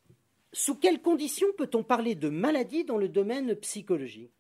[0.53, 4.32] Sous quelles conditions peut-on parler de maladie dans le domaine psychologique?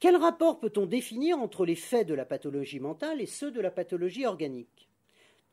[0.00, 3.70] Quel rapport peut-on définir entre les faits de la pathologie mentale et ceux de la
[3.70, 4.88] pathologie organique?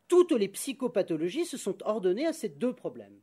[0.08, 3.20] Toutes les psychopathologies se sont ordonnées à ces deux problèmes.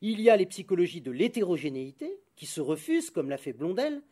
[0.00, 4.02] Il y a les psychologies de l'hétérogénéité, qui se refusent, comme l'a fait Blondel,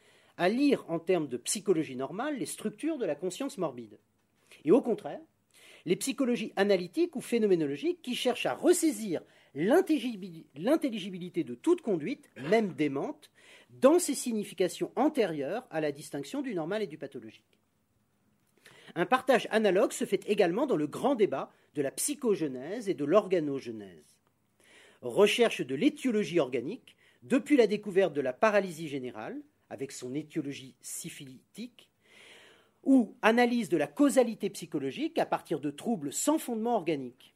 [0.41, 3.99] à lire en termes de psychologie normale les structures de la conscience morbide.
[4.65, 5.21] Et au contraire,
[5.85, 9.21] les psychologies analytiques ou phénoménologiques qui cherchent à ressaisir
[9.55, 13.31] l'intelligibilité de toute conduite, même démente,
[13.69, 17.59] dans ses significations antérieures à la distinction du normal et du pathologique.
[18.95, 23.05] Un partage analogue se fait également dans le grand débat de la psychogenèse et de
[23.05, 24.17] l'organogenèse.
[25.03, 31.89] Recherche de l'étiologie organique, depuis la découverte de la paralysie générale, avec son étiologie syphilitique,
[32.85, 37.35] ou analyse de la causalité psychologique à partir de troubles sans fondement organique,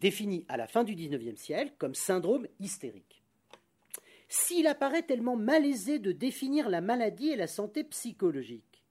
[0.00, 3.22] définis à la fin du XIXe siècle comme syndrome hystérique.
[4.28, 8.84] S'il apparaît tellement malaisé de définir la maladie et la santé psychologique,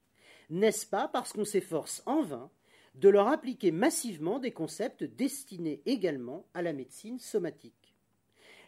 [0.49, 2.49] n'est-ce pas parce qu'on s'efforce en vain
[2.95, 7.73] de leur appliquer massivement des concepts destinés également à la médecine somatique?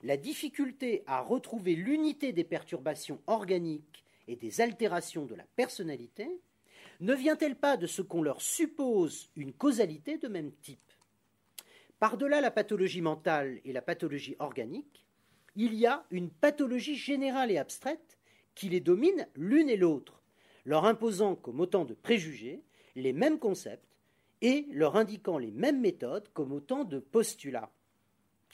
[0.03, 6.29] La difficulté à retrouver l'unité des perturbations organiques et des altérations de la personnalité
[6.99, 10.79] ne vient-elle pas de ce qu'on leur suppose une causalité de même type?
[11.99, 15.05] Par-delà la pathologie mentale et la pathologie organique,
[15.55, 18.17] il y a une pathologie générale et abstraite
[18.53, 20.21] qui les domine l'une et l'autre,
[20.63, 22.61] leur imposant comme autant de préjugés
[22.95, 23.97] les mêmes concepts
[24.41, 27.71] et leur indiquant les mêmes méthodes comme autant de postulats.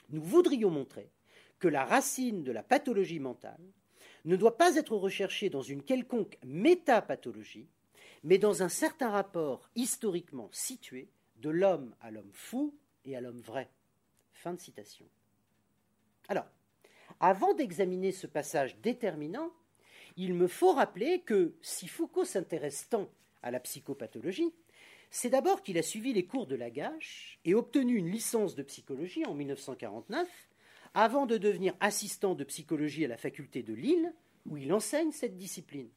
[0.09, 1.11] Nous voudrions montrer
[1.59, 3.61] que la racine de la pathologie mentale
[4.25, 7.67] ne doit pas être recherchée dans une quelconque métapathologie,
[8.23, 11.07] mais dans un certain rapport historiquement situé
[11.37, 12.73] de l'homme à l'homme fou
[13.05, 13.69] et à l'homme vrai.
[14.33, 15.05] Fin de citation.
[16.27, 16.47] Alors,
[17.19, 19.51] avant d'examiner ce passage déterminant,
[20.17, 23.09] il me faut rappeler que si Foucault s'intéresse tant
[23.43, 24.53] à la psychopathologie,
[25.11, 29.25] c'est d'abord qu'il a suivi les cours de Lagache et obtenu une licence de psychologie
[29.25, 30.27] en 1949,
[30.95, 34.13] avant de devenir assistant de psychologie à la faculté de Lille,
[34.49, 35.89] où il enseigne cette discipline.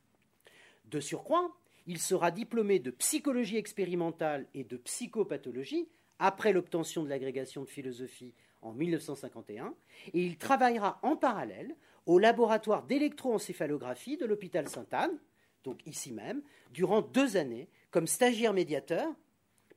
[0.87, 5.89] De surcroît, il sera diplômé de psychologie expérimentale et de psychopathologie
[6.19, 9.73] après l'obtention de l'agrégation de philosophie en 1951,
[10.13, 11.77] et il travaillera en parallèle
[12.07, 15.17] au laboratoire d'électroencéphalographie de l'hôpital Sainte-Anne,
[15.63, 16.43] donc ici même,
[16.73, 19.07] durant deux années comme stagiaire médiateur.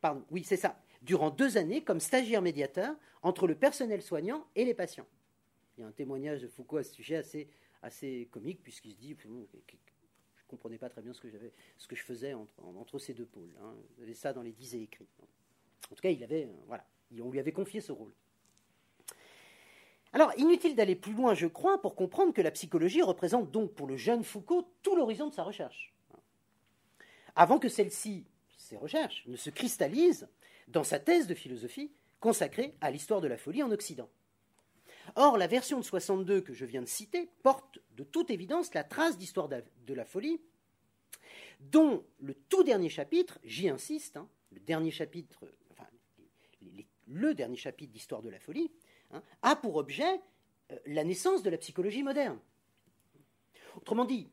[0.01, 0.81] Pardon, oui, c'est ça.
[1.03, 5.07] Durant deux années comme stagiaire médiateur entre le personnel soignant et les patients.
[5.77, 7.47] Il y a un témoignage de Foucault à ce sujet assez,
[7.81, 9.45] assez comique, puisqu'il se dit ne
[10.47, 11.27] comprenais pas très bien ce que,
[11.77, 13.53] ce que je faisais entre, ces deux pôles.
[13.61, 13.73] Hein.
[13.97, 15.07] Il avait ça dans les dix écrits.
[15.91, 16.85] En tout cas, il avait, euh, voilà,
[17.21, 18.11] on lui avait confié ce rôle.
[20.13, 23.87] Alors, inutile d'aller plus loin, je crois, pour comprendre que la psychologie représente donc pour
[23.87, 25.93] le jeune Foucault tout l'horizon de sa recherche.
[27.35, 28.25] Avant que celle-ci,
[28.57, 30.27] ses recherches, ne se cristallisent,
[30.67, 31.91] dans sa thèse de philosophie
[32.21, 34.09] consacrée à l'histoire de la folie en Occident.
[35.15, 38.85] Or, la version de 62 que je viens de citer porte de toute évidence la
[38.85, 40.39] trace d'histoire de la folie,
[41.59, 45.87] dont le tout dernier chapitre, j'y insiste, hein, le dernier chapitre, enfin,
[47.07, 48.71] le dernier chapitre d'histoire de la folie,
[49.11, 50.21] hein, a pour objet
[50.71, 52.39] euh, la naissance de la psychologie moderne.
[53.75, 54.29] Autrement dit,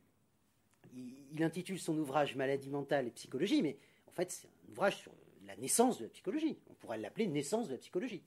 [0.95, 5.13] il, intitule son ouvrage Maladie mentale et psychologie, mais en fait, c'est un ouvrage sur
[5.49, 6.59] la naissance de la psychologie.
[6.71, 8.23] On pourrait l'appeler Naissance de la psychologie.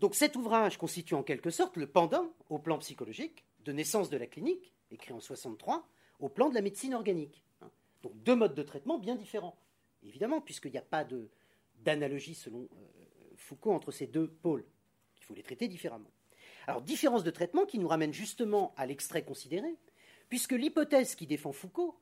[0.00, 4.16] Donc cet ouvrage constitue en quelque sorte le pendant au plan psychologique de naissance de
[4.16, 5.88] la clinique, écrit en 63,
[6.20, 7.42] au plan de la médecine organique.
[7.62, 7.70] Hein.
[8.02, 9.58] Donc deux modes de traitement bien différents,
[10.04, 11.06] évidemment, puisqu'il n'y a pas
[11.80, 14.64] d'analogie selon euh, Foucault entre ces deux pôles.
[15.18, 16.10] Il faut les traiter différemment.
[16.66, 19.74] Alors différence de traitement qui nous ramène justement à l'extrait considéré,
[20.28, 21.98] puisque l'hypothèse qui défend Foucault,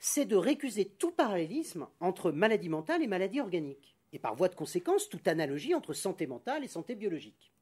[0.00, 4.54] c'est de récuser tout parallélisme entre maladie mentale et maladie organique et par voie de
[4.54, 7.52] conséquence toute analogie entre santé mentale et santé biologique.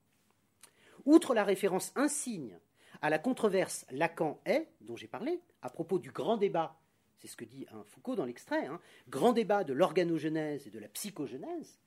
[1.04, 2.58] Outre la référence insigne
[3.02, 6.80] à la controverse Lacan-Hay, dont j'ai parlé, à propos du grand débat,
[7.18, 10.88] c'est ce que dit Foucault dans l'extrait, hein, grand débat de l'organogenèse et de la
[10.88, 11.80] psychogenèse,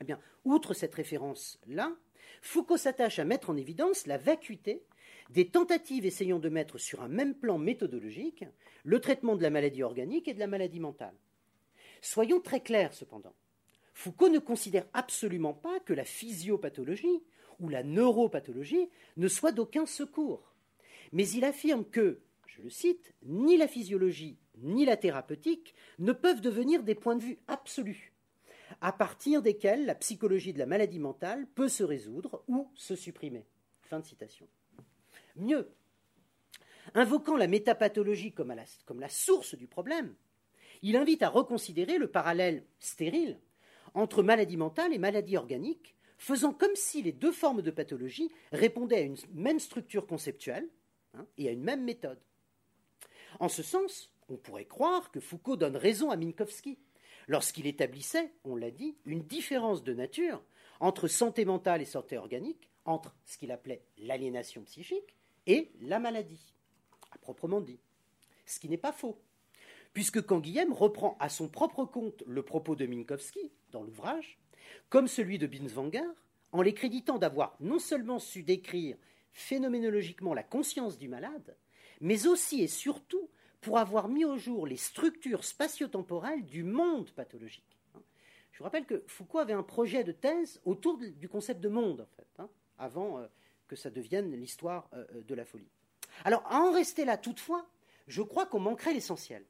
[0.00, 1.92] eh bien, outre cette référence-là,
[2.42, 4.84] Foucault s'attache à mettre en évidence la vacuité
[5.30, 8.44] des tentatives essayant de mettre sur un même plan méthodologique
[8.84, 11.14] le traitement de la maladie organique et de la maladie mentale.
[12.00, 13.34] Soyons très clairs cependant.
[13.94, 17.22] Foucault ne considère absolument pas que la physiopathologie
[17.58, 20.54] ou la neuropathologie ne soit d'aucun secours.
[21.12, 26.40] Mais il affirme que, je le cite, ni la physiologie ni la thérapeutique ne peuvent
[26.40, 28.12] devenir des points de vue absolus,
[28.80, 33.46] à partir desquels la psychologie de la maladie mentale peut se résoudre ou se supprimer.
[33.82, 34.46] Fin de citation.
[35.36, 35.68] Mieux,
[36.94, 40.14] invoquant la métapathologie comme, la source du problème,
[40.82, 43.38] il invite à reconsidérer le parallèle stérile
[43.94, 48.98] entre maladie mentale et maladie organique, faisant comme si les deux formes de pathologie répondaient
[48.98, 50.68] à une même structure conceptuelle
[51.14, 52.20] hein, et à une même méthode.
[53.40, 56.78] En ce sens, on pourrait croire que Foucault donne raison à Minkowski
[57.28, 60.42] lorsqu'il établissait, on l'a dit, une différence de nature
[60.80, 65.15] entre santé mentale et santé organique, entre ce qu'il appelait l'aliénation psychique
[65.46, 66.54] et la maladie,
[67.12, 67.80] à proprement dit.
[68.44, 69.18] Ce qui n'est pas faux
[69.96, 74.38] puisque Canguilhem reprend à son propre compte le propos de Minkowski dans l'ouvrage,
[74.90, 76.04] comme celui de Binswanger,
[76.52, 78.98] en les créditant d'avoir non seulement su décrire
[79.32, 81.56] phénoménologiquement la conscience du malade,
[82.02, 83.30] mais aussi et surtout
[83.62, 87.78] pour avoir mis au jour les structures spatio-temporelles du monde pathologique.
[88.52, 92.02] Je vous rappelle que Foucault avait un projet de thèse autour du concept de monde,
[92.02, 93.26] en fait, hein, avant euh,
[93.66, 95.70] que ça devienne l'histoire euh, de la folie.
[96.24, 97.66] Alors, à en rester là toutefois,
[98.06, 99.44] je crois qu'on manquerait l'essentiel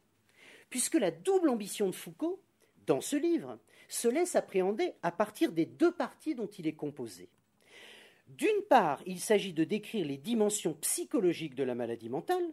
[0.71, 2.41] puisque la double ambition de Foucault,
[2.87, 3.59] dans ce livre,
[3.89, 7.29] se laisse appréhender à partir des deux parties dont il est composé.
[8.29, 12.53] D'une part, il s'agit de décrire les dimensions psychologiques de la maladie mentale,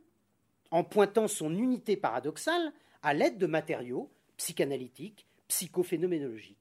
[0.69, 6.57] en pointant son unité paradoxale à l'aide de matériaux psychanalytiques, psychophénoménologiques.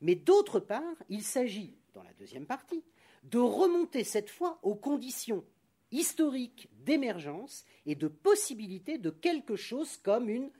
[0.00, 2.82] Mais d'autre part, il s'agit, dans la deuxième partie,
[3.22, 5.44] de remonter cette fois aux conditions
[5.92, 10.50] historique d'émergence et de possibilité de quelque chose comme une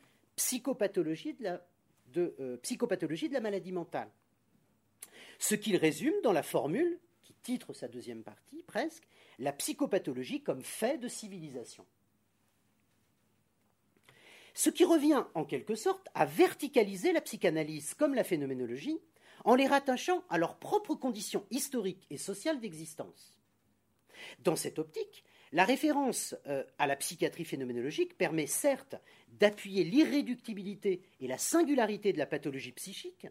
[2.17, 4.11] euh, psychopathologie de la maladie mentale.
[5.39, 9.07] Ce qu'il résume dans la formule, qui titre sa deuxième partie presque,
[9.39, 11.87] la psychopathologie comme fait de civilisation.
[14.53, 19.01] Ce qui revient en quelque sorte à verticaliser la psychanalyse comme la phénoménologie
[19.45, 23.35] en les rattachant à leurs propres conditions historiques et sociales d'existence.
[24.41, 28.97] Dans cette optique, la référence euh, à la psychiatrie phénoménologique permet certes
[29.29, 33.27] d'appuyer l'irréductibilité et la singularité de la pathologie psychique,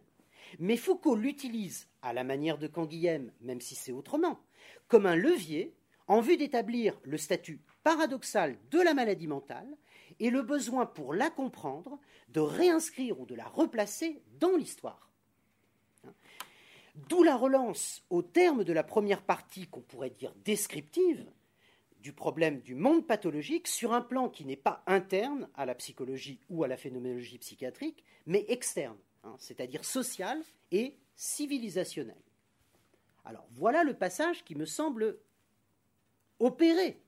[0.57, 4.39] mais Foucault l'utilise, à la manière de Canguilhem, même si c'est autrement,
[4.87, 5.75] comme un levier
[6.07, 9.77] en vue d'établir le statut paradoxal de la maladie mentale
[10.19, 11.99] et le besoin pour la comprendre
[12.29, 15.08] de réinscrire ou de la replacer dans l'histoire.
[17.07, 21.25] D'où la relance, au terme de la première partie qu'on pourrait dire descriptive,
[22.01, 26.39] du problème du monde pathologique sur un plan qui n'est pas interne à la psychologie
[26.49, 30.41] ou à la phénoménologie psychiatrique, mais externe, hein, c'est-à-dire social
[30.71, 32.21] et civilisationnel.
[33.25, 35.19] Alors voilà le passage qui me semble
[36.39, 37.01] opérer,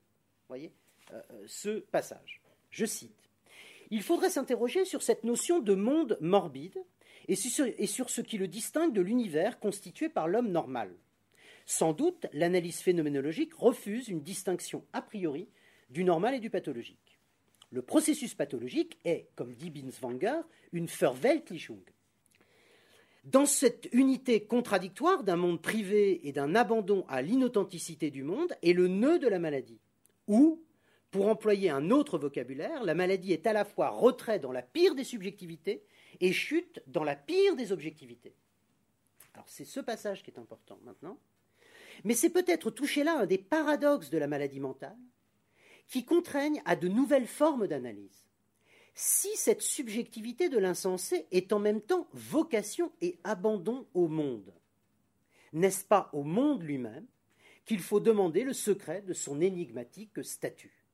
[0.48, 0.72] voyez,
[1.12, 2.42] euh, euh, ce passage.
[2.70, 3.16] Je cite.
[3.90, 6.82] Il faudrait s'interroger sur cette notion de monde morbide
[7.28, 10.94] et sur, ce qui le distingue de l'univers constitué par l'homme normal.
[11.66, 15.48] Sans doute, l'analyse phénoménologique refuse une distinction a priori
[15.90, 17.18] du normal et du pathologique.
[17.70, 20.40] Le processus pathologique est, comme dit Binswanger,
[20.72, 21.82] une Verweltlichung.
[23.24, 28.72] dans cette unité contradictoire d'un monde privé et d'un abandon à l'inauthenticité du monde est
[28.72, 29.80] le nœud de la maladie.
[30.26, 30.62] Ou,
[31.10, 34.94] pour employer un autre vocabulaire, la maladie est à la fois retrait dans la pire
[34.94, 35.84] des subjectivités
[36.22, 38.34] et chute dans la pire des objectivités.
[39.34, 41.18] Alors c'est ce passage qui est important maintenant.
[42.04, 44.96] Mais c'est peut-être toucher là un des paradoxes de la maladie mentale
[45.88, 48.24] qui contraignent à de nouvelles formes d'analyse.
[48.94, 54.54] Si cette subjectivité de l'insensé est en même temps vocation et abandon au monde,
[55.52, 57.06] n'est-ce pas au monde lui-même
[57.64, 60.84] qu'il faut demander le secret de son énigmatique statut?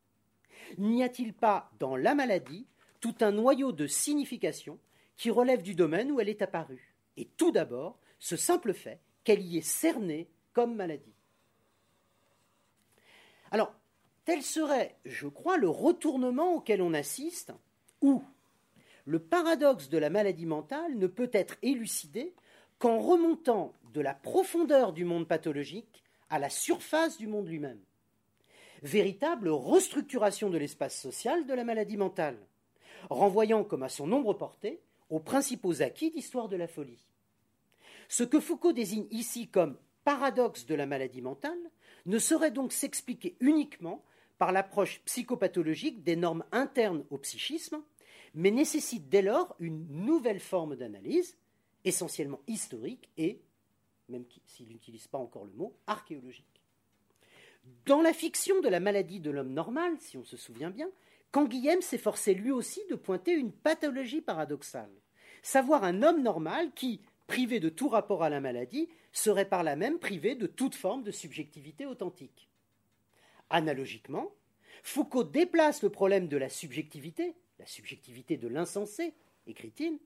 [0.79, 2.67] N'y a-t-il pas dans la maladie
[3.01, 4.79] tout un noyau de signification
[5.19, 9.43] qui relève du domaine où elle est apparue Et tout d'abord, ce simple fait qu'elle
[9.43, 11.15] y est cernée comme maladie.
[13.51, 13.75] Alors,
[14.25, 17.53] tel serait, je crois, le retournement auquel on assiste,
[18.01, 18.23] où
[19.05, 22.35] le paradoxe de la maladie mentale ne peut être élucidé
[22.79, 27.81] qu'en remontant de la profondeur du monde pathologique à la surface du monde lui-même.
[28.83, 32.39] Véritable restructuration de l'espace social de la maladie mentale,
[33.11, 34.81] renvoyant comme à son nombre porté
[35.11, 37.05] aux principaux acquis d'histoire de la folie.
[38.09, 41.59] Ce que Foucault désigne ici comme paradoxe de la maladie mentale
[42.07, 44.03] ne saurait donc s'expliquer uniquement
[44.39, 47.83] par l'approche psychopathologique des normes internes au psychisme,
[48.35, 51.37] mais nécessite dès lors une nouvelle forme d'analyse,
[51.85, 53.41] essentiellement historique et,
[54.09, 56.63] même s'il n'utilise pas encore le mot, archéologique.
[57.85, 60.89] Dans la fiction de la maladie de l'homme normal, si on se souvient bien,
[61.31, 64.91] Canguilhem s'efforçait lui aussi de pointer une pathologie paradoxale,
[65.43, 69.77] savoir un homme normal qui, privé de tout rapport à la maladie, serait par là
[69.77, 72.49] même privé de toute forme de subjectivité authentique.
[73.51, 74.33] Analogiquement,
[74.83, 79.15] Foucault déplace le problème de la subjectivité, la subjectivité de l'insensé,
[79.47, 79.99] écrit-il,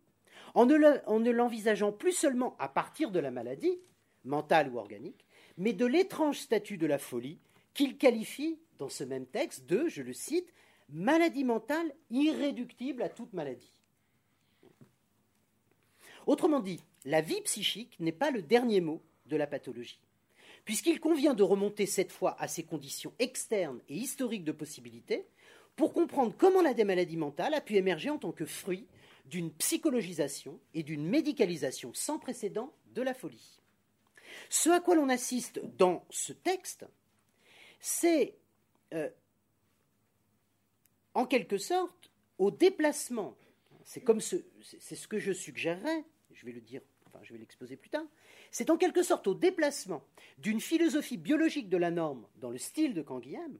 [0.54, 3.78] en ne l'envisageant plus seulement à partir de la maladie,
[4.24, 7.38] mentale ou organique, mais de l'étrange statut de la folie
[7.74, 10.52] qu'il qualifie dans ce même texte de, je le cite,
[10.92, 13.72] maladie mentale irréductible à toute maladie.
[16.26, 20.00] Autrement dit, la vie psychique n'est pas le dernier mot de la pathologie
[20.64, 25.26] puisqu'il convient de remonter cette fois à ces conditions externes et historiques de possibilité
[25.76, 28.86] pour comprendre comment la maladie mentale a pu émerger en tant que fruit
[29.24, 33.60] d'une psychologisation et d'une médicalisation sans précédent de la folie.
[34.50, 36.86] Ce à quoi l'on assiste dans ce texte,
[37.80, 38.36] c'est
[38.94, 39.08] euh,
[41.14, 43.36] en quelque sorte au déplacement.
[43.84, 44.36] C'est comme ce,
[44.78, 48.04] c'est ce que je suggérerais, je vais le dire, enfin je vais l'exposer plus tard,
[48.50, 50.04] c'est en quelque sorte au déplacement
[50.38, 53.58] d'une philosophie biologique de la norme dans le style de Canguilhem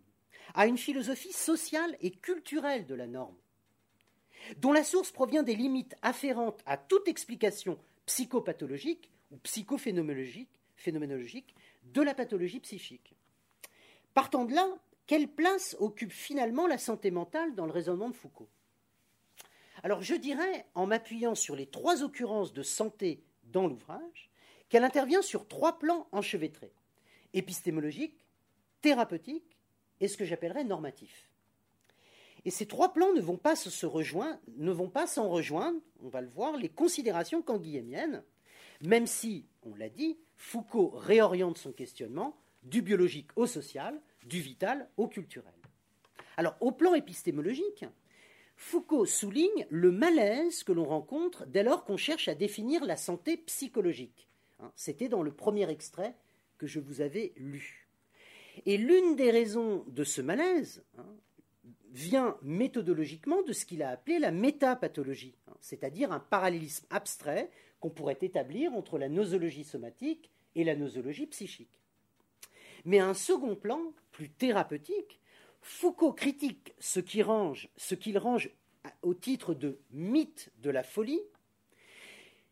[0.55, 3.37] à une philosophie sociale et culturelle de la norme,
[4.59, 10.51] dont la source provient des limites afférentes à toute explication psychopathologique ou psychophénoménologique
[10.83, 13.15] phénoménologique de la pathologie psychique.
[14.15, 14.69] Partant de là,
[15.13, 18.49] quelle place occupe finalement la santé mentale dans le raisonnement de Foucault?
[19.83, 24.31] Alors je dirais, en m'appuyant sur les trois occurrences de santé dans l'ouvrage,
[24.71, 26.73] qu'elle intervient sur trois plans enchevêtrés
[27.35, 28.25] épistémologique,
[28.81, 29.59] thérapeutique
[30.01, 31.29] et ce que j'appellerais normatif.
[32.47, 36.09] Et ces trois plans ne vont pas se rejoindre, ne vont pas s'en rejoindre, on
[36.09, 38.25] va le voir, les considérations canguilhémiennes,
[38.81, 44.89] même si, on l'a dit, Foucault réoriente son questionnement du biologique au social, du vital
[44.97, 45.53] au culturel.
[46.37, 47.85] Alors, au plan épistémologique,
[48.57, 53.37] Foucault souligne le malaise que l'on rencontre dès lors qu'on cherche à définir la santé
[53.37, 54.29] psychologique.
[54.61, 56.15] Hein, c'était dans le premier extrait
[56.59, 57.89] que je vous avais lu.
[58.67, 61.07] Et l'une des raisons de ce malaise hein,
[61.91, 67.51] vient méthodologiquement de ce qu'il a appelé la métapathologie, hein, c'est-à-dire un parallélisme abstrait
[67.81, 71.82] qu'on pourrait établir entre la nosologie somatique et la nosologie psychique.
[72.85, 73.81] Mais à un second plan,
[74.11, 75.21] plus thérapeutique,
[75.61, 78.51] Foucault critique ce qu'il range, ce range
[79.03, 81.23] au titre de mythe de la folie,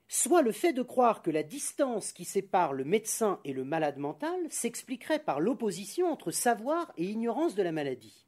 [0.07, 3.99] soit le fait de croire que la distance qui sépare le médecin et le malade
[3.99, 8.27] mental s'expliquerait par l'opposition entre savoir et ignorance de la maladie.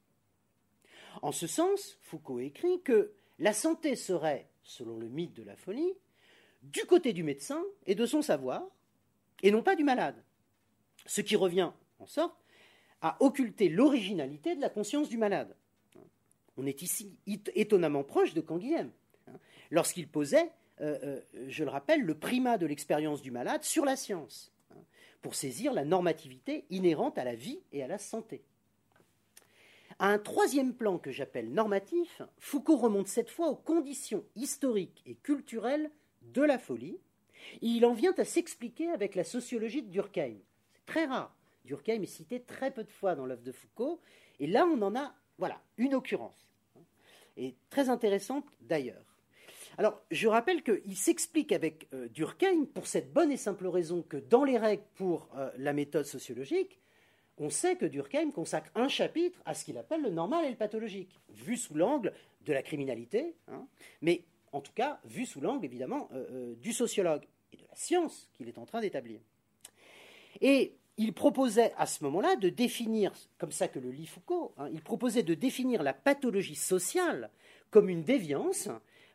[1.23, 5.95] En ce sens, Foucault écrit que la santé serait, selon le mythe de la folie,
[6.63, 8.65] du côté du médecin et de son savoir,
[9.43, 10.23] et non pas du malade,
[11.07, 11.73] ce qui revient,
[12.03, 12.37] en sorte,
[13.01, 15.57] à occulter l'originalité de la conscience du malade.
[16.57, 17.17] On est ici
[17.55, 18.91] étonnamment proche de Canguilhem,
[19.27, 19.39] hein,
[19.71, 20.51] lorsqu'il posait
[20.81, 24.81] euh, euh, je le rappelle, le primat de l'expérience du malade sur la science, hein,
[25.21, 28.43] pour saisir la normativité inhérente à la vie et à la santé.
[29.99, 35.15] À un troisième plan que j'appelle normatif, Foucault remonte cette fois aux conditions historiques et
[35.15, 35.91] culturelles
[36.23, 36.99] de la folie,
[37.61, 40.37] Il en vient à s'expliquer avec la sociologie de Durkheim.
[40.73, 41.35] C'est très rare.
[41.65, 44.01] Durkheim est cité très peu de fois dans l'œuvre de Foucault,
[44.41, 46.51] et là on en a, voilà, une occurrence.
[47.37, 49.05] Et très intéressante d'ailleurs.
[49.79, 54.19] Alors, je rappelle qu'il s'explique avec euh, Durkheim pour cette bonne et simple raison que
[54.19, 56.79] dans les règles pour euh, la méthode sociologique,
[57.39, 60.57] on sait que Durkheim consacre un chapitre à ce qu'il appelle le normal et le
[60.57, 62.13] pathologique, vu sous l'angle
[62.45, 63.67] de la criminalité, hein,
[64.03, 68.29] mais en tout cas vu sous l'angle évidemment euh, du sociologue et de la science
[68.35, 69.21] qu'il est en train d'établir.
[70.43, 74.69] Et il proposait à ce moment-là de définir, comme ça que le lit Foucault, hein,
[74.73, 77.31] il proposait de définir la pathologie sociale
[77.71, 78.69] comme une déviance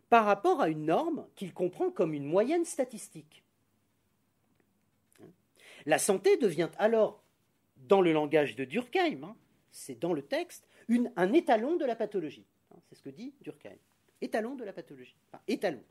[0.09, 3.43] par rapport à une norme qu'il comprend comme une moyenne statistique.
[5.85, 7.23] La santé devient alors,
[7.77, 9.35] dans le langage de Durkheim, hein,
[9.71, 10.67] c'est dans le texte,
[11.15, 12.45] un étalon de la pathologie.
[12.71, 13.77] Hein, c'est ce que dit Durkheim.
[14.21, 15.15] Étalon de la pathologie.
[15.47, 15.83] Étalon.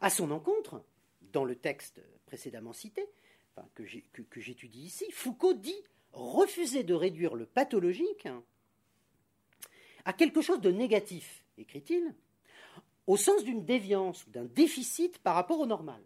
[0.00, 0.84] À son encontre,
[1.32, 3.08] dans le texte précédemment cité,
[3.74, 5.82] que j'étudie ici, Foucault dit
[6.12, 8.28] refuser de réduire le pathologique
[10.04, 12.14] à quelque chose de négatif, écrit-il,
[13.06, 16.02] au sens d'une déviance ou d'un déficit par rapport au normal,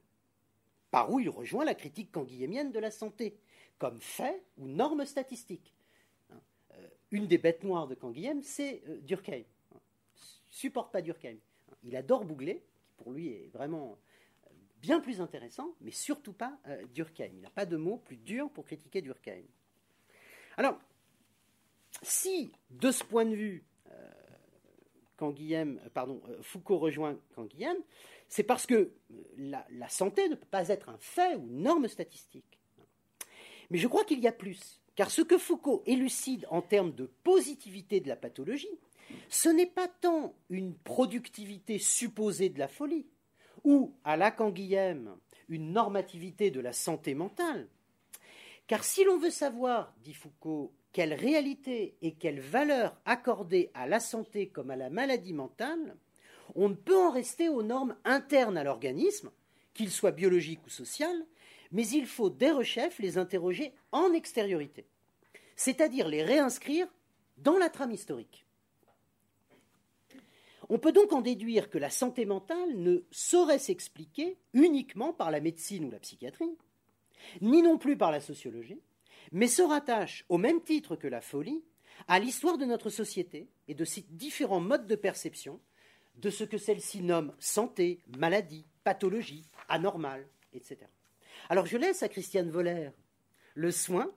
[0.91, 3.39] par où il rejoint la critique canguilhémienne de la santé,
[3.79, 5.75] comme fait ou norme statistique.
[6.33, 9.45] Euh, une des bêtes noires de Canguilhem, c'est euh, Durkheim.
[10.51, 11.37] Supporte pas Durkheim.
[11.83, 13.99] Il adore Bouglet, qui pour lui est vraiment
[14.81, 16.59] bien plus intéressant, mais surtout pas
[16.95, 17.31] Durkheim.
[17.35, 19.45] Il n'a pas de mots plus durs pour critiquer Durkheim.
[20.57, 20.79] Alors,
[22.03, 27.77] si, de ce point de vue, euh, pardon, euh, Foucault rejoint Canguilhem,
[28.29, 28.93] c'est parce que euh,
[29.37, 32.59] la, santé ne peut pas être un fait ou une norme statistique.
[33.71, 37.07] Mais je crois qu'il y a plus, car ce que Foucault élucide en termes de
[37.23, 38.79] positivité de la pathologie,
[39.29, 43.07] ce n'est pas tant une productivité supposée de la folie,
[43.65, 45.17] ou, à la Canguilhem,
[45.49, 47.69] une normativité de la santé mentale.
[48.67, 54.01] Car si l'on veut savoir, dit Foucault, quelle réalité et quelle valeur accorder à la
[54.01, 55.97] santé comme à la maladie mentale,
[56.55, 59.31] on ne peut en rester aux normes internes à l'organisme,
[59.75, 61.27] qu'ils soient biologiques ou sociales,
[61.73, 64.87] mais il faut dès rechef les interroger en extériorité,
[65.55, 66.89] c'est-à-dire les réinscrire
[67.39, 68.47] dans la trame historique.
[70.73, 75.41] On peut donc en déduire que la santé mentale ne saurait s'expliquer uniquement par la
[75.41, 76.57] médecine ou la psychiatrie,
[77.41, 78.81] ni non plus par la sociologie,
[79.33, 81.65] mais se rattache, au même titre que la folie,
[82.07, 85.61] à l'histoire de notre société et de ses différents modes de perception
[86.15, 90.79] de ce que celle-ci nomme santé, maladie, pathologie, anormal, etc.
[91.49, 92.91] Alors je laisse à Christiane Voller
[93.55, 94.09] le soin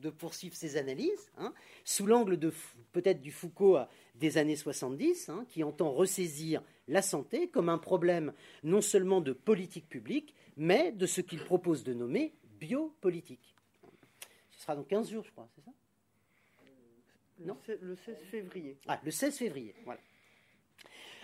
[0.00, 1.52] de poursuivre ses analyses, hein,
[1.84, 2.52] sous l'angle de
[2.92, 3.78] peut-être du Foucault
[4.14, 8.32] des années 70, hein, qui entend ressaisir la santé comme un problème
[8.62, 13.54] non seulement de politique publique, mais de ce qu'il propose de nommer biopolitique.
[14.50, 15.70] Ce sera dans 15 jours, je crois, c'est ça?
[17.38, 17.56] Non?
[17.80, 18.76] Le 16 février.
[18.86, 20.00] Ah, le 16 février, voilà.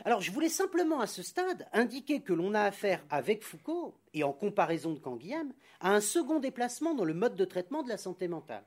[0.05, 4.25] Alors, je voulais simplement à ce stade indiquer que l'on a affaire avec Foucault, et
[4.25, 7.97] en comparaison de Canguilhem, à un second déplacement dans le mode de traitement de la
[7.97, 8.65] santé mentale.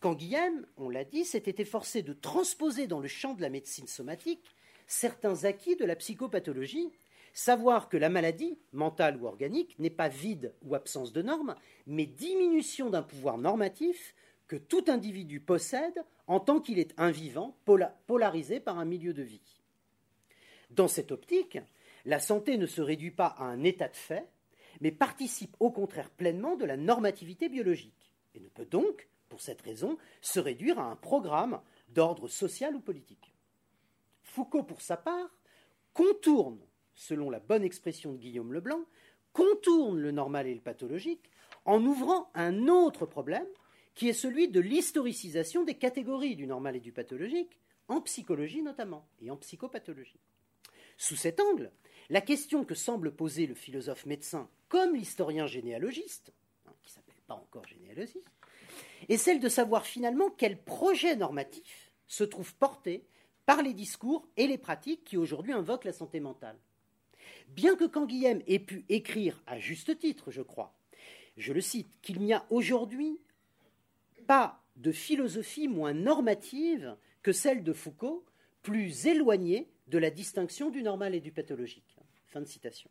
[0.00, 4.54] Canguilhem, on l'a dit, s'était efforcé de transposer dans le champ de la médecine somatique
[4.86, 6.90] certains acquis de la psychopathologie
[7.34, 11.54] Savoir que la maladie, mentale ou organique, n'est pas vide ou absence de normes,
[11.86, 14.16] mais diminution d'un pouvoir normatif
[14.48, 17.56] que tout individu possède en tant qu'il est un vivant
[18.06, 19.57] polarisé par un milieu de vie.
[20.70, 21.58] Dans cette optique,
[22.04, 24.28] la santé ne se réduit pas à un état de fait,
[24.80, 29.62] mais participe au contraire pleinement de la normativité biologique, et ne peut donc, pour cette
[29.62, 33.34] raison, se réduire à un programme d'ordre social ou politique.
[34.22, 35.30] Foucault, pour sa part,
[35.94, 36.60] contourne
[36.98, 38.84] selon la bonne expression de Guillaume Leblanc,
[39.32, 41.30] contourne le normal et le pathologique
[41.64, 43.46] en ouvrant un autre problème
[43.94, 47.58] qui est celui de l'historicisation des catégories du normal et du pathologique,
[47.88, 50.20] en psychologie notamment, et en psychopathologie.
[50.98, 51.70] Sous cet angle,
[52.10, 56.32] la question que semble poser le philosophe médecin comme l'historien généalogiste,
[56.66, 58.26] hein, qui s'appelle pas encore généalogiste,
[59.08, 63.06] est celle de savoir finalement quel projet normatif se trouve porté
[63.46, 66.58] par les discours et les pratiques qui aujourd'hui invoquent la santé mentale.
[67.48, 70.76] Bien que Canguilhem ait pu écrire à juste titre, je crois,
[71.36, 73.20] je le cite, qu'il n'y a aujourd'hui
[74.26, 78.24] pas de philosophie moins normative que celle de Foucault,
[78.68, 81.96] plus éloignée de la distinction du normal et du pathologique.
[82.26, 82.90] Fin de citation.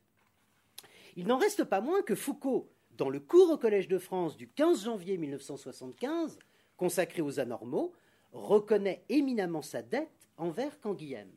[1.15, 4.47] Il n'en reste pas moins que Foucault, dans le cours au Collège de France du
[4.47, 6.39] 15 janvier 1975,
[6.77, 7.93] consacré aux anormaux,
[8.31, 11.29] reconnaît éminemment sa dette envers Canguilhem.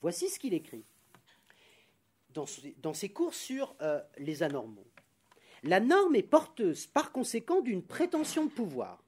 [0.00, 0.84] Voici ce qu'il écrit.
[2.30, 4.88] dans, ses cours sur euh, les anormaux.
[5.62, 9.04] La norme est porteuse par conséquent d'une prétention de pouvoir.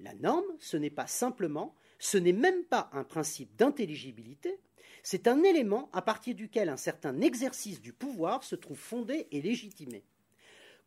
[0.00, 4.58] La norme, ce n'est pas simplement, ce n'est même pas un principe d'intelligibilité,
[5.04, 9.40] c'est un élément à partir duquel un certain exercice du pouvoir se trouve fondé et
[9.40, 10.02] légitimé.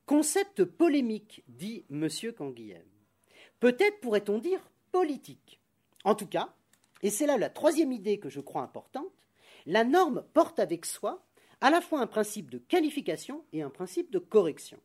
[0.06, 2.10] Concept polémique, dit M.
[2.38, 2.84] Canguilhem.
[3.62, 4.60] Peut-être pourrait-on dire
[4.92, 5.62] politique.
[6.04, 6.54] En tout cas,
[7.02, 9.24] et c'est là la troisième idée que je crois importante,
[9.66, 11.26] la norme porte avec soi
[11.62, 14.82] à la fois un principe de qualification et un principe de correction.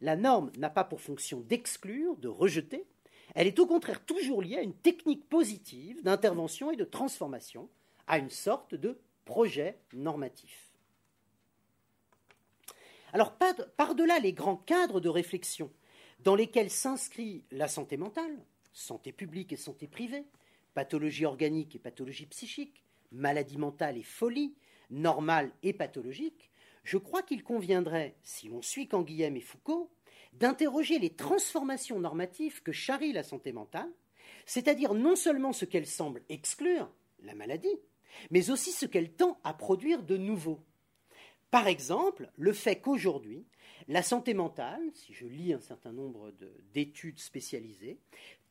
[0.00, 2.84] La norme n'a pas pour fonction d'exclure, de rejeter,
[3.34, 7.68] elle est au contraire toujours liée à une technique positive d'intervention et de transformation,
[8.06, 10.72] à une sorte de projet normatif.
[13.12, 13.36] Alors,
[13.76, 15.70] par-delà les grands cadres de réflexion
[16.20, 20.24] dans lesquels s'inscrit la santé mentale, santé publique et santé privée,
[20.74, 22.82] pathologie organique et pathologie psychique,
[23.12, 24.54] maladie mentale et folie,
[24.90, 26.50] normale et pathologique,
[26.82, 29.90] je crois qu'il conviendrait, si l'on suit Canguilhem et Foucault,
[30.38, 33.90] d'interroger les transformations normatives que charrie la santé mentale,
[34.46, 36.90] c'est-à-dire non seulement ce qu'elle semble exclure,
[37.22, 37.78] la maladie,
[38.30, 40.60] mais aussi ce qu'elle tend à produire de nouveau.
[41.50, 43.46] Par exemple, le fait qu'aujourd'hui,
[43.88, 46.32] la santé mentale, si je lis un certain nombre
[46.72, 47.98] d'études spécialisées,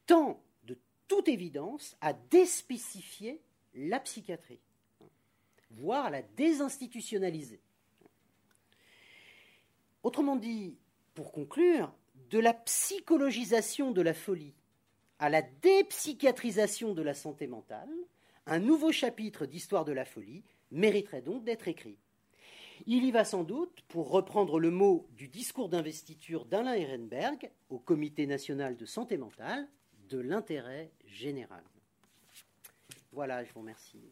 [0.06, 0.78] tend de
[1.08, 3.42] toute évidence à déspécifier
[3.74, 4.60] la psychiatrie,
[5.72, 7.60] voire à la désinstitutionnaliser.
[10.04, 10.78] Autrement dit,
[11.14, 11.94] pour conclure,
[12.30, 14.56] de la psychologisation de la folie
[15.20, 17.90] à la dépsychiatrisation de la santé mentale,
[18.46, 21.98] un nouveau chapitre d'histoire de la folie mériterait donc d'être écrit.
[22.88, 27.80] Il y va sans doute, pour reprendre le mot du discours d'investiture d'Alain Ehrenberg au
[27.80, 29.70] Comité national de santé mentale,
[30.10, 31.64] de l'intérêt général.
[33.14, 34.12] Voilà, je vous remercie.